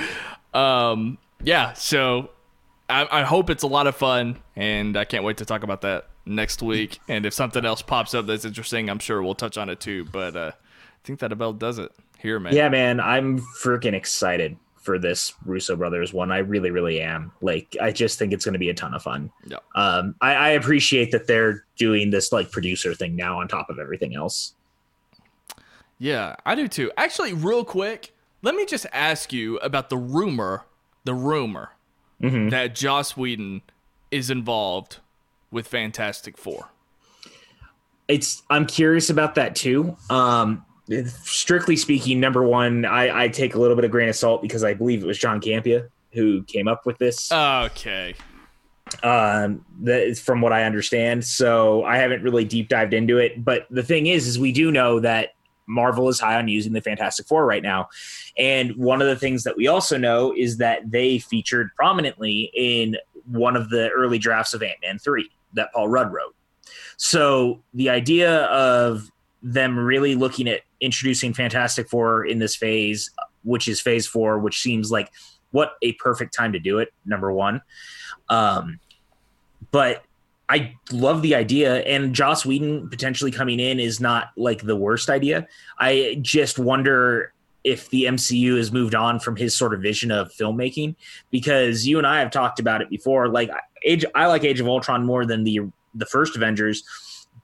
[0.53, 2.31] Um, yeah, so
[2.89, 5.81] I, I hope it's a lot of fun, and I can't wait to talk about
[5.81, 6.99] that next week.
[7.07, 10.05] And if something else pops up that's interesting, I'm sure we'll touch on it too.
[10.05, 12.53] But uh, I think that about does it here, man.
[12.53, 14.57] Yeah, man, I'm freaking excited
[14.87, 16.31] for this Russo brothers one.
[16.31, 17.33] I really, really am.
[17.41, 19.29] Like, I just think it's going to be a ton of fun.
[19.45, 19.57] Yeah.
[19.75, 23.79] Um, I, I appreciate that they're doing this like producer thing now on top of
[23.79, 24.53] everything else.
[25.99, 26.89] Yeah, I do too.
[26.95, 28.13] Actually, real quick,
[28.43, 30.63] let me just ask you about the rumor,
[31.03, 31.71] the rumor
[32.21, 32.47] mm-hmm.
[32.47, 33.63] that Joss Whedon
[34.09, 34.99] is involved
[35.51, 36.69] with Fantastic Four.
[38.07, 39.97] It's I'm curious about that too.
[40.09, 40.63] Um,
[41.07, 44.63] strictly speaking, number one, I, I take a little bit of grain of salt because
[44.63, 47.31] I believe it was John Campea who came up with this.
[47.31, 48.15] Okay.
[49.03, 51.25] Um, that is from what I understand.
[51.25, 53.43] So I haven't really deep dived into it.
[53.43, 55.31] But the thing is, is we do know that
[55.67, 57.89] Marvel is high on using the Fantastic Four right now.
[58.37, 62.95] And one of the things that we also know is that they featured prominently in
[63.25, 66.35] one of the early drafts of Ant Man 3 that Paul Rudd wrote.
[66.95, 69.11] So the idea of
[69.43, 73.11] them really looking at introducing Fantastic Four in this phase,
[73.43, 75.11] which is phase four, which seems like
[75.51, 77.61] what a perfect time to do it, number one.
[78.29, 78.79] Um,
[79.71, 80.03] but
[80.49, 85.09] I love the idea, and Joss Whedon potentially coming in is not like the worst
[85.09, 85.47] idea.
[85.77, 90.31] I just wonder if the MCU has moved on from his sort of vision of
[90.31, 90.95] filmmaking
[91.31, 93.27] because you and I have talked about it before.
[93.27, 93.51] Like
[93.83, 95.61] Age, I like Age of Ultron more than the
[95.93, 96.83] the first Avengers,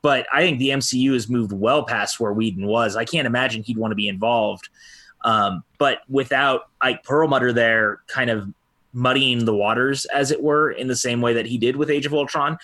[0.04, 2.96] but I think the MCU has moved well past where Whedon was.
[2.96, 4.70] I can't imagine he'd want to be involved.
[5.24, 8.50] Um, but without Ike Perlmutter there, kind of
[8.92, 12.06] muddying the waters, as it were, in the same way that he did with Age
[12.06, 12.58] of Ultron,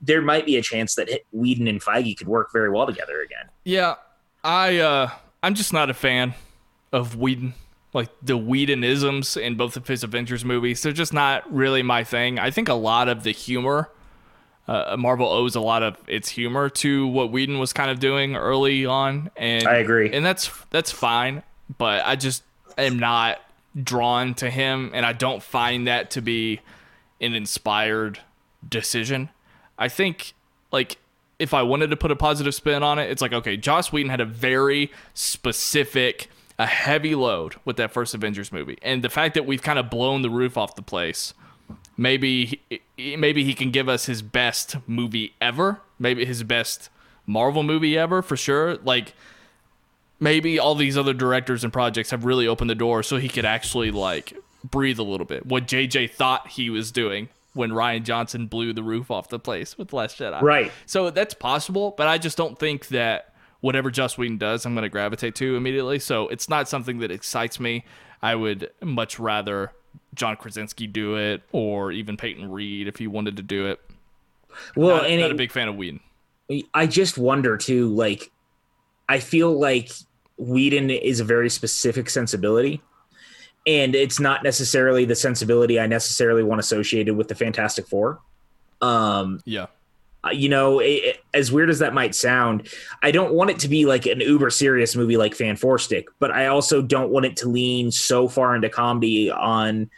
[0.00, 3.50] there might be a chance that Whedon and Feige could work very well together again.
[3.64, 3.96] Yeah,
[4.44, 5.10] I uh,
[5.42, 6.34] I'm just not a fan
[6.92, 7.54] of Whedon.
[7.92, 12.38] Like the Whedonisms in both of his Avengers movies, they're just not really my thing.
[12.38, 13.90] I think a lot of the humor,
[14.68, 18.36] uh, Marvel owes a lot of its humor to what Whedon was kind of doing
[18.36, 21.42] early on, and I agree, and that's that's fine.
[21.78, 22.42] But I just
[22.76, 23.40] am not
[23.82, 26.60] drawn to him, and I don't find that to be
[27.18, 28.20] an inspired
[28.68, 29.30] decision.
[29.78, 30.34] I think
[30.70, 30.98] like
[31.38, 34.10] if I wanted to put a positive spin on it, it's like okay, Joss Whedon
[34.10, 39.32] had a very specific, a heavy load with that first Avengers movie, and the fact
[39.32, 41.32] that we've kind of blown the roof off the place.
[41.98, 42.62] Maybe
[42.96, 45.80] maybe he can give us his best movie ever.
[45.98, 46.90] Maybe his best
[47.26, 48.76] Marvel movie ever for sure.
[48.76, 49.14] Like
[50.20, 53.44] maybe all these other directors and projects have really opened the door so he could
[53.44, 54.32] actually like
[54.62, 55.44] breathe a little bit.
[55.44, 59.76] What JJ thought he was doing when Rian Johnson blew the roof off the place
[59.76, 60.40] with Last Jedi.
[60.40, 60.70] Right.
[60.86, 64.84] So that's possible, but I just don't think that whatever Joss Whedon does, I'm going
[64.84, 65.98] to gravitate to immediately.
[65.98, 67.84] So it's not something that excites me.
[68.22, 69.72] I would much rather
[70.14, 73.80] John Krasinski do it, or even Peyton Reed if he wanted to do it.
[74.74, 76.00] Well, not, and not it, a big fan of Whedon.
[76.74, 77.88] I just wonder too.
[77.94, 78.30] Like,
[79.08, 79.90] I feel like
[80.38, 82.80] Whedon is a very specific sensibility,
[83.66, 88.20] and it's not necessarily the sensibility I necessarily want associated with the Fantastic Four.
[88.80, 89.66] Um, yeah,
[90.32, 92.68] you know, it, as weird as that might sound,
[93.02, 96.46] I don't want it to be like an uber serious movie like Fant4stic, but I
[96.46, 99.90] also don't want it to lean so far into comedy on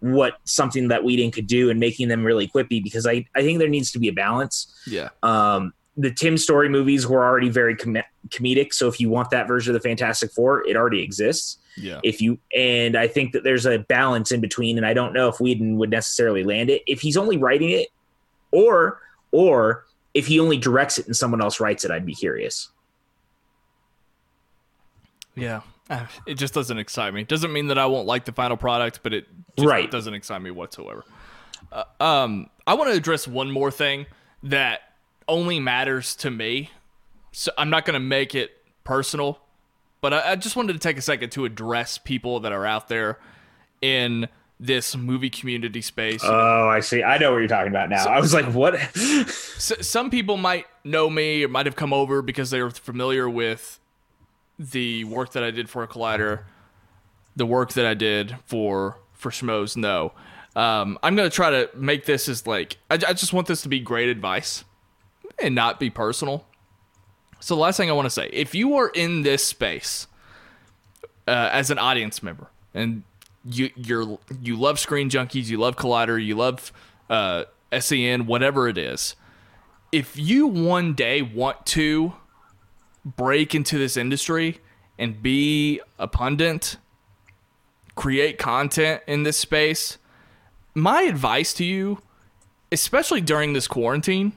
[0.00, 3.58] what something that Whedon could do and making them really quippy because I, I think
[3.58, 4.74] there needs to be a balance.
[4.86, 5.10] Yeah.
[5.22, 7.98] Um, the Tim Story movies were already very com-
[8.28, 8.72] comedic.
[8.72, 11.58] So if you want that version of the Fantastic Four, it already exists.
[11.76, 12.00] Yeah.
[12.04, 15.28] If you and I think that there's a balance in between, and I don't know
[15.28, 17.88] if Whedon would necessarily land it if he's only writing it,
[18.52, 19.00] or
[19.32, 21.90] or if he only directs it and someone else writes it.
[21.90, 22.70] I'd be curious.
[25.34, 25.60] Yeah,
[26.26, 27.22] it just doesn't excite me.
[27.24, 29.26] Doesn't mean that I won't like the final product, but it
[29.58, 31.04] right doesn't excite me whatsoever.
[31.70, 34.06] Uh, um, I want to address one more thing
[34.42, 34.80] that
[35.28, 36.70] only matters to me.
[37.32, 38.50] So I'm not going to make it
[38.84, 39.38] personal,
[40.00, 42.88] but I, I, just wanted to take a second to address people that are out
[42.88, 43.18] there
[43.82, 44.28] in
[44.60, 46.20] this movie community space.
[46.24, 47.02] Oh, I see.
[47.02, 48.04] I know what you're talking about now.
[48.04, 48.78] So, I was like, what?
[48.96, 53.28] so, some people might know me or might have come over because they are familiar
[53.28, 53.78] with
[54.58, 56.42] the work that I did for a collider,
[57.36, 60.12] the work that I did for for Schmoes Know
[60.56, 63.68] Um, I'm gonna try to make this as like I, I just want this to
[63.68, 64.64] be great advice
[65.38, 66.44] and not be personal.
[67.40, 70.08] So, the last thing I want to say if you are in this space
[71.28, 73.04] uh, as an audience member and
[73.50, 76.72] you you're you love Screen Junkies, you love Collider, you love
[77.08, 77.44] uh,
[77.78, 79.16] SEN, whatever it is,
[79.92, 82.12] if you one day want to
[83.04, 84.58] break into this industry
[84.98, 86.76] and be a pundit,
[87.94, 89.98] create content in this space,
[90.74, 92.02] my advice to you,
[92.70, 94.32] especially during this quarantine,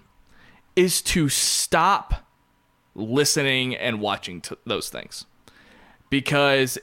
[0.75, 2.25] is to stop
[2.95, 5.25] listening and watching those things.
[6.09, 6.77] Because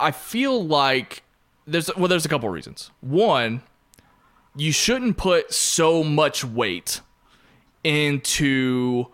[0.00, 1.22] I feel like
[1.66, 2.90] there's well there's a couple reasons.
[3.00, 3.62] One,
[4.56, 7.00] you shouldn't put so much weight
[7.84, 9.06] into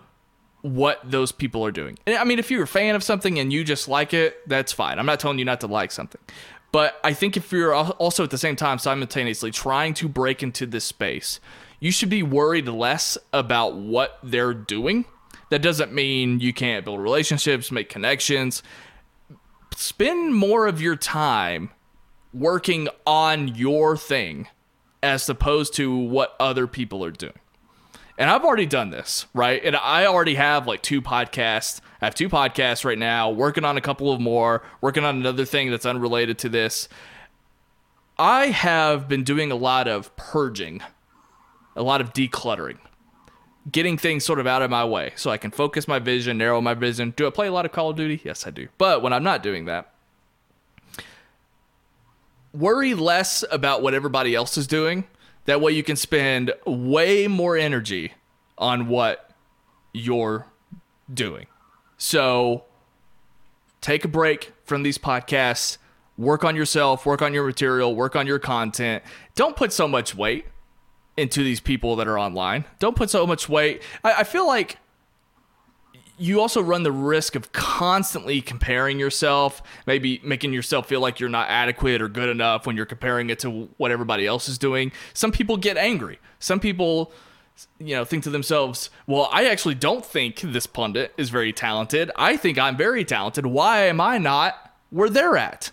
[0.62, 1.98] what those people are doing.
[2.06, 4.98] I mean, if you're a fan of something and you just like it, that's fine.
[4.98, 6.20] I'm not telling you not to like something.
[6.72, 10.66] But I think if you're also at the same time simultaneously trying to break into
[10.66, 11.40] this space,
[11.78, 15.04] you should be worried less about what they're doing
[15.50, 18.62] That doesn't mean you can't build relationships, make connections.
[19.76, 21.70] Spend more of your time
[22.32, 24.48] working on your thing
[25.02, 27.38] as opposed to what other people are doing.
[28.16, 29.62] And I've already done this, right?
[29.62, 31.82] And I already have like two podcasts.
[32.00, 35.44] I have two podcasts right now, working on a couple of more, working on another
[35.44, 36.88] thing that's unrelated to this.
[38.18, 40.82] I have been doing a lot of purging,
[41.76, 42.78] a lot of decluttering,
[43.70, 46.60] getting things sort of out of my way so I can focus my vision, narrow
[46.60, 47.12] my vision.
[47.16, 48.20] Do I play a lot of Call of Duty?
[48.24, 48.68] Yes, I do.
[48.78, 49.92] But when I'm not doing that,
[52.52, 55.04] worry less about what everybody else is doing.
[55.46, 58.12] That way you can spend way more energy
[58.58, 59.30] on what
[59.92, 60.46] you're
[61.12, 61.46] doing.
[61.98, 62.64] So
[63.80, 65.78] take a break from these podcasts,
[66.18, 69.02] work on yourself, work on your material, work on your content.
[69.34, 70.46] Don't put so much weight
[71.16, 72.64] into these people that are online.
[72.78, 73.82] Don't put so much weight.
[74.04, 74.78] I, I feel like
[76.18, 81.28] you also run the risk of constantly comparing yourself, maybe making yourself feel like you're
[81.28, 84.92] not adequate or good enough when you're comparing it to what everybody else is doing.
[85.12, 86.18] Some people get angry.
[86.38, 87.12] Some people
[87.78, 92.10] you know think to themselves, "Well, I actually don't think this pundit is very talented.
[92.16, 93.46] I think I'm very talented.
[93.46, 95.70] Why am I not where they're at?"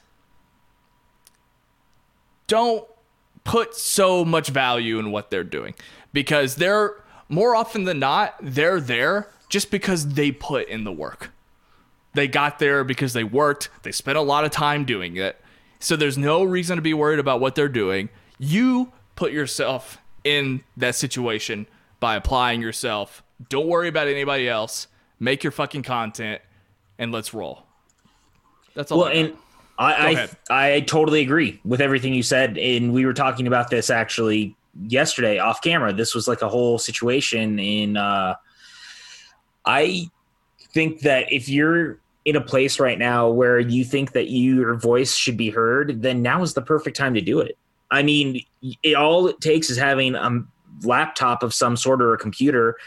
[2.47, 2.85] Don't
[3.43, 5.73] put so much value in what they're doing
[6.11, 6.95] because they're
[7.29, 11.31] more often than not, they're there just because they put in the work.
[12.13, 15.39] They got there because they worked, they spent a lot of time doing it.
[15.79, 18.09] So there's no reason to be worried about what they're doing.
[18.39, 21.67] You put yourself in that situation
[21.99, 23.23] by applying yourself.
[23.49, 24.87] Don't worry about anybody else.
[25.19, 26.41] Make your fucking content
[26.97, 27.63] and let's roll.
[28.75, 28.99] That's all.
[28.99, 29.37] Well, I and
[29.77, 32.57] I, I I totally agree with everything you said.
[32.57, 34.55] And we were talking about this actually
[34.87, 35.93] yesterday off camera.
[35.93, 38.35] This was like a whole situation in uh
[39.65, 40.09] I
[40.73, 45.15] think that if you're in a place right now where you think that your voice
[45.15, 47.57] should be heard, then now is the perfect time to do it.
[47.91, 48.43] I mean,
[48.81, 50.43] it, all it takes is having a
[50.83, 52.77] laptop of some sort or a computer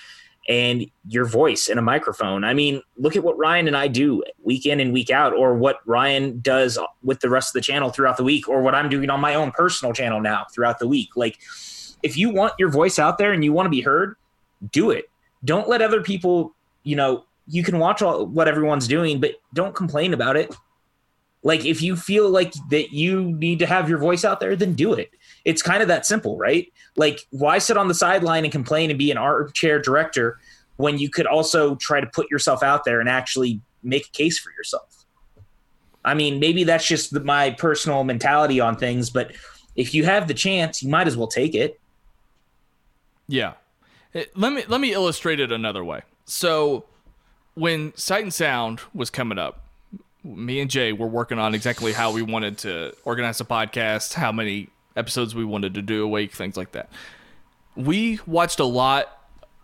[0.49, 2.44] and your voice and a microphone.
[2.44, 5.55] I mean, look at what Ryan and I do week in and week out, or
[5.55, 8.88] what Ryan does with the rest of the channel throughout the week, or what I'm
[8.88, 11.11] doing on my own personal channel now throughout the week.
[11.16, 11.38] Like,
[12.03, 14.16] if you want your voice out there and you want to be heard,
[14.70, 15.11] do it.
[15.44, 16.55] Don't let other people
[16.86, 20.55] you know, you can watch all, what everyone's doing, but don't complain about it.
[21.42, 24.74] Like if you feel like that you need to have your voice out there, then
[24.74, 25.11] do it.
[25.47, 26.70] It's kind of that simple, right?
[26.97, 30.38] Like why sit on the sideline and complain and be an armchair director
[30.76, 34.38] when you could also try to put yourself out there and actually make a case
[34.38, 35.05] for yourself?
[36.05, 39.32] I mean, maybe that's just my personal mentality on things, but
[39.76, 41.80] if you have the chance, you might as well take it.
[43.28, 43.55] Yeah.
[44.14, 46.03] Eh, let me let me illustrate it another way.
[46.24, 46.84] So
[47.55, 49.64] when Sight and Sound was coming up,
[50.24, 54.32] me and Jay were working on exactly how we wanted to organize a podcast, how
[54.32, 56.88] many episodes we wanted to do a week, things like that.
[57.76, 59.12] We watched a lot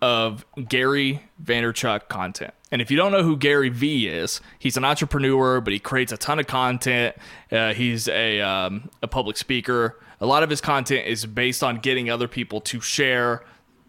[0.02, 2.52] of Gary Vaynerchuk content.
[2.72, 6.10] And if you don't know who Gary Vee is, he's an entrepreneur, but he creates
[6.10, 7.14] a ton of content.
[7.50, 10.00] Uh, he's a, um, a public speaker.
[10.20, 13.44] A lot of his content is based on getting other people to share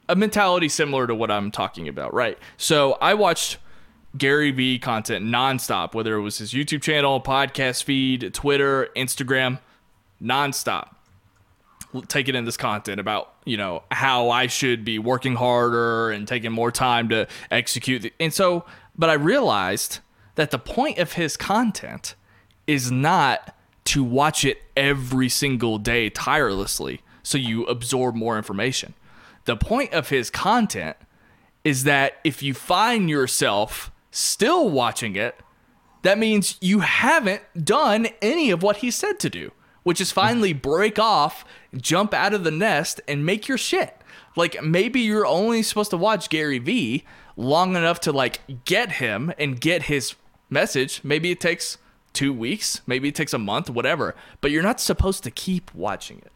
[0.07, 2.37] a mentality similar to what I'm talking about, right?
[2.57, 3.57] So I watched
[4.17, 9.59] Gary Vee content nonstop, whether it was his YouTube channel, podcast feed, Twitter, Instagram,
[10.21, 10.89] nonstop.
[12.07, 16.51] Taking in this content about, you know, how I should be working harder and taking
[16.51, 18.01] more time to execute.
[18.01, 18.65] The, and so,
[18.97, 19.99] but I realized
[20.35, 22.15] that the point of his content
[22.65, 28.93] is not to watch it every single day tirelessly so you absorb more information.
[29.45, 30.97] The point of his content
[31.63, 35.35] is that if you find yourself still watching it,
[36.03, 39.51] that means you haven't done any of what he said to do,
[39.83, 43.97] which is finally break off, jump out of the nest, and make your shit.
[44.35, 47.03] Like maybe you're only supposed to watch Gary Vee
[47.35, 50.15] long enough to like get him and get his
[50.49, 51.01] message.
[51.03, 51.77] Maybe it takes
[52.13, 56.19] two weeks, maybe it takes a month, whatever, but you're not supposed to keep watching
[56.19, 56.31] it.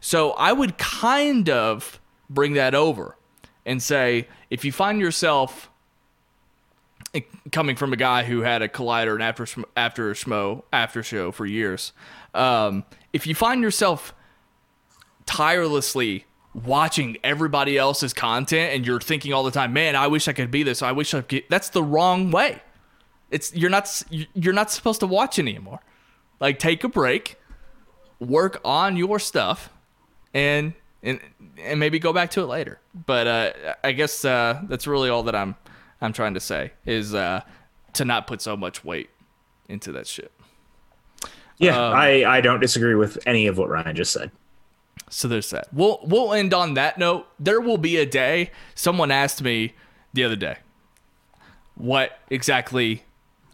[0.00, 3.16] So I would kind of bring that over
[3.64, 5.70] and say if you find yourself
[7.14, 7.20] eh,
[7.52, 11.46] coming from a guy who had a collider and after after schmo after show for
[11.46, 11.92] years
[12.34, 14.14] um, if you find yourself
[15.26, 20.34] tirelessly watching everybody else's content and you're thinking all the time man i wish i
[20.34, 22.60] could be this i wish i could that's the wrong way
[23.30, 25.80] it's you're not you're not supposed to watch anymore
[26.40, 27.36] like take a break
[28.20, 29.70] work on your stuff
[30.34, 31.20] and and
[31.58, 32.78] and maybe go back to it later.
[32.94, 33.52] But uh,
[33.82, 35.56] I guess uh, that's really all that I'm
[36.00, 37.42] I'm trying to say is uh,
[37.94, 39.10] to not put so much weight
[39.68, 40.32] into that shit.
[41.58, 44.30] Yeah, Um, I, I don't disagree with any of what Ryan just said.
[45.08, 45.68] So there's that.
[45.72, 47.26] We'll we'll end on that note.
[47.38, 48.50] There will be a day.
[48.74, 49.74] Someone asked me
[50.14, 50.58] the other day
[51.74, 53.02] what exactly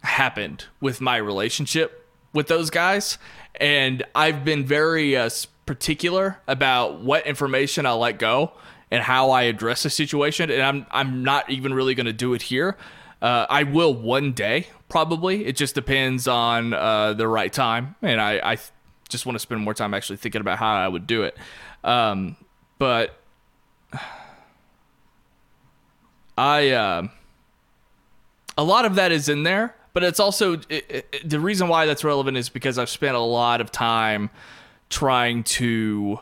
[0.03, 3.17] happened with my relationship with those guys,
[3.55, 5.29] and I've been very uh,
[5.65, 8.53] particular about what information I'll let go
[8.91, 10.49] and how I address the situation.
[10.49, 12.77] And I'm I'm not even really going to do it here.
[13.21, 15.45] Uh, I will one day probably.
[15.45, 18.57] It just depends on uh, the right time, and I I
[19.09, 21.35] just want to spend more time actually thinking about how I would do it.
[21.83, 22.37] Um,
[22.77, 23.19] but
[26.37, 27.07] I, uh,
[28.57, 31.85] a lot of that is in there, but it's also it, it, the reason why
[31.85, 34.29] that's relevant is because I've spent a lot of time
[34.89, 36.19] trying to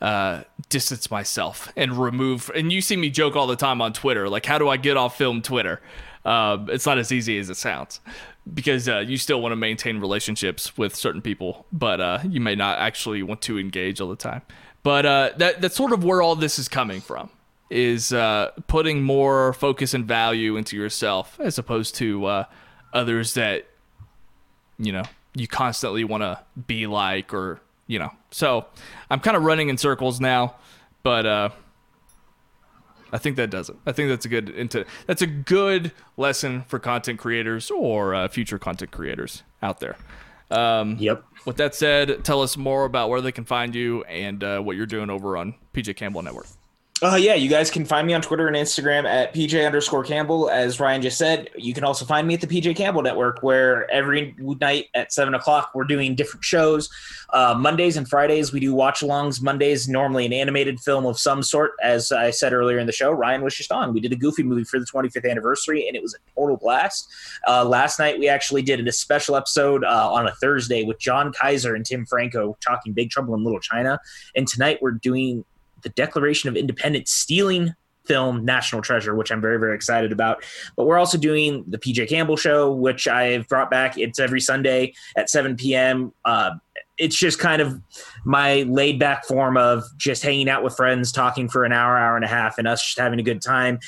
[0.00, 2.50] uh, distance myself and remove.
[2.54, 4.96] And you see me joke all the time on Twitter, like, how do I get
[4.96, 5.80] off film Twitter?
[6.24, 8.00] Um, it's not as easy as it sounds
[8.52, 12.54] because uh, you still want to maintain relationships with certain people, but uh, you may
[12.54, 14.42] not actually want to engage all the time.
[14.82, 17.30] But uh, that that's sort of where all this is coming from
[17.70, 22.44] is uh, putting more focus and value into yourself as opposed to uh,
[22.92, 23.66] others that
[24.78, 25.04] you know
[25.34, 28.10] you constantly want to be like or you know.
[28.30, 28.66] So
[29.10, 30.56] I'm kind of running in circles now,
[31.02, 31.48] but uh,
[33.12, 33.76] I think that does it.
[33.86, 38.28] I think that's a good into that's a good lesson for content creators or uh,
[38.28, 39.96] future content creators out there.
[40.50, 41.24] Um, Yep.
[41.46, 44.76] with that said, tell us more about where they can find you and uh, what
[44.76, 46.46] you're doing over on PJ Campbell Network.
[47.02, 50.48] Uh, yeah, you guys can find me on Twitter and Instagram at PJ underscore Campbell.
[50.48, 53.90] As Ryan just said, you can also find me at the PJ Campbell Network, where
[53.90, 56.88] every night at seven o'clock we're doing different shows.
[57.30, 59.42] Uh, Mondays and Fridays we do watch alongs.
[59.42, 61.72] Mondays normally an animated film of some sort.
[61.82, 63.92] As I said earlier in the show, Ryan was just on.
[63.92, 67.08] We did a Goofy movie for the 25th anniversary, and it was a total blast.
[67.48, 71.32] Uh, last night we actually did a special episode uh, on a Thursday with John
[71.32, 73.98] Kaiser and Tim Franco talking Big Trouble in Little China,
[74.36, 75.44] and tonight we're doing
[75.82, 77.74] the Declaration of Independence stealing
[78.04, 80.44] film National Treasure, which I'm very, very excited about.
[80.76, 83.98] But we're also doing the PJ Campbell Show, which I've brought back.
[83.98, 86.12] It's every Sunday at 7 p.m.
[86.24, 86.52] Uh,
[86.98, 87.80] it's just kind of
[88.24, 92.16] my laid back form of just hanging out with friends, talking for an hour, hour
[92.16, 93.78] and a half, and us just having a good time.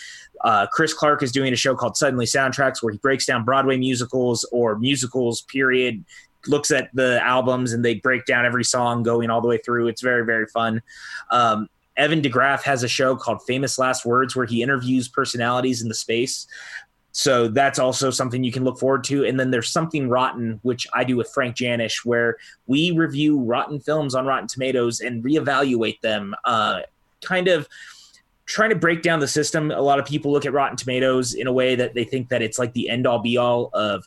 [0.43, 3.77] Uh, Chris Clark is doing a show called Suddenly Soundtracks where he breaks down Broadway
[3.77, 6.05] musicals or musicals, period,
[6.47, 9.89] looks at the albums and they break down every song going all the way through.
[9.89, 10.83] It's very, very fun.
[11.31, 15.89] Um, Evan DeGraff has a show called Famous Last Words where he interviews personalities in
[15.89, 16.47] the space.
[17.13, 19.25] So that's also something you can look forward to.
[19.25, 22.37] And then there's Something Rotten, which I do with Frank Janish, where
[22.67, 26.35] we review rotten films on Rotten Tomatoes and reevaluate them.
[26.45, 26.81] Uh,
[27.23, 27.69] kind of
[28.47, 29.71] trying to break down the system.
[29.71, 32.43] A lot of people look at Rotten Tomatoes in a way that they think that
[32.43, 34.05] it's like the end all be all of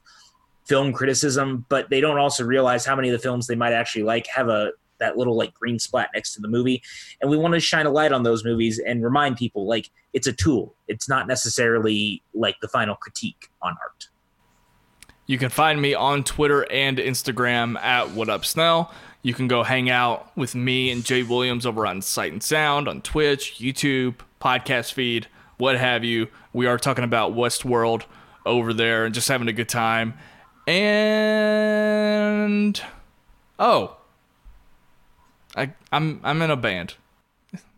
[0.66, 4.04] film criticism, but they don't also realize how many of the films they might actually
[4.04, 6.82] like have a that little like green splat next to the movie
[7.22, 10.28] and we want to shine a light on those movies and remind people like it's
[10.28, 14.08] a tool it's not necessarily like the final critique on art
[15.28, 18.94] You can find me on Twitter and Instagram at What Up Snell.
[19.24, 22.88] You can go hang out with me and Jay Williams over on Sight and Sound
[22.88, 25.28] on Twitch, YouTube, podcast feed,
[25.58, 26.30] what have you.
[26.54, 28.04] We are talking about Westworld
[28.46, 30.14] over there and just having a good time.
[30.66, 30.82] And
[33.60, 33.97] oh,
[35.58, 36.94] I I'm I'm in a band.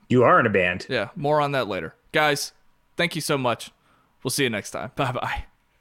[0.10, 1.96] you are in a band Yeah, more on that later.
[2.12, 2.52] Guys,
[2.98, 3.72] thank you so much.
[4.24, 4.92] We'll see you next time.
[4.96, 5.44] Bye bye.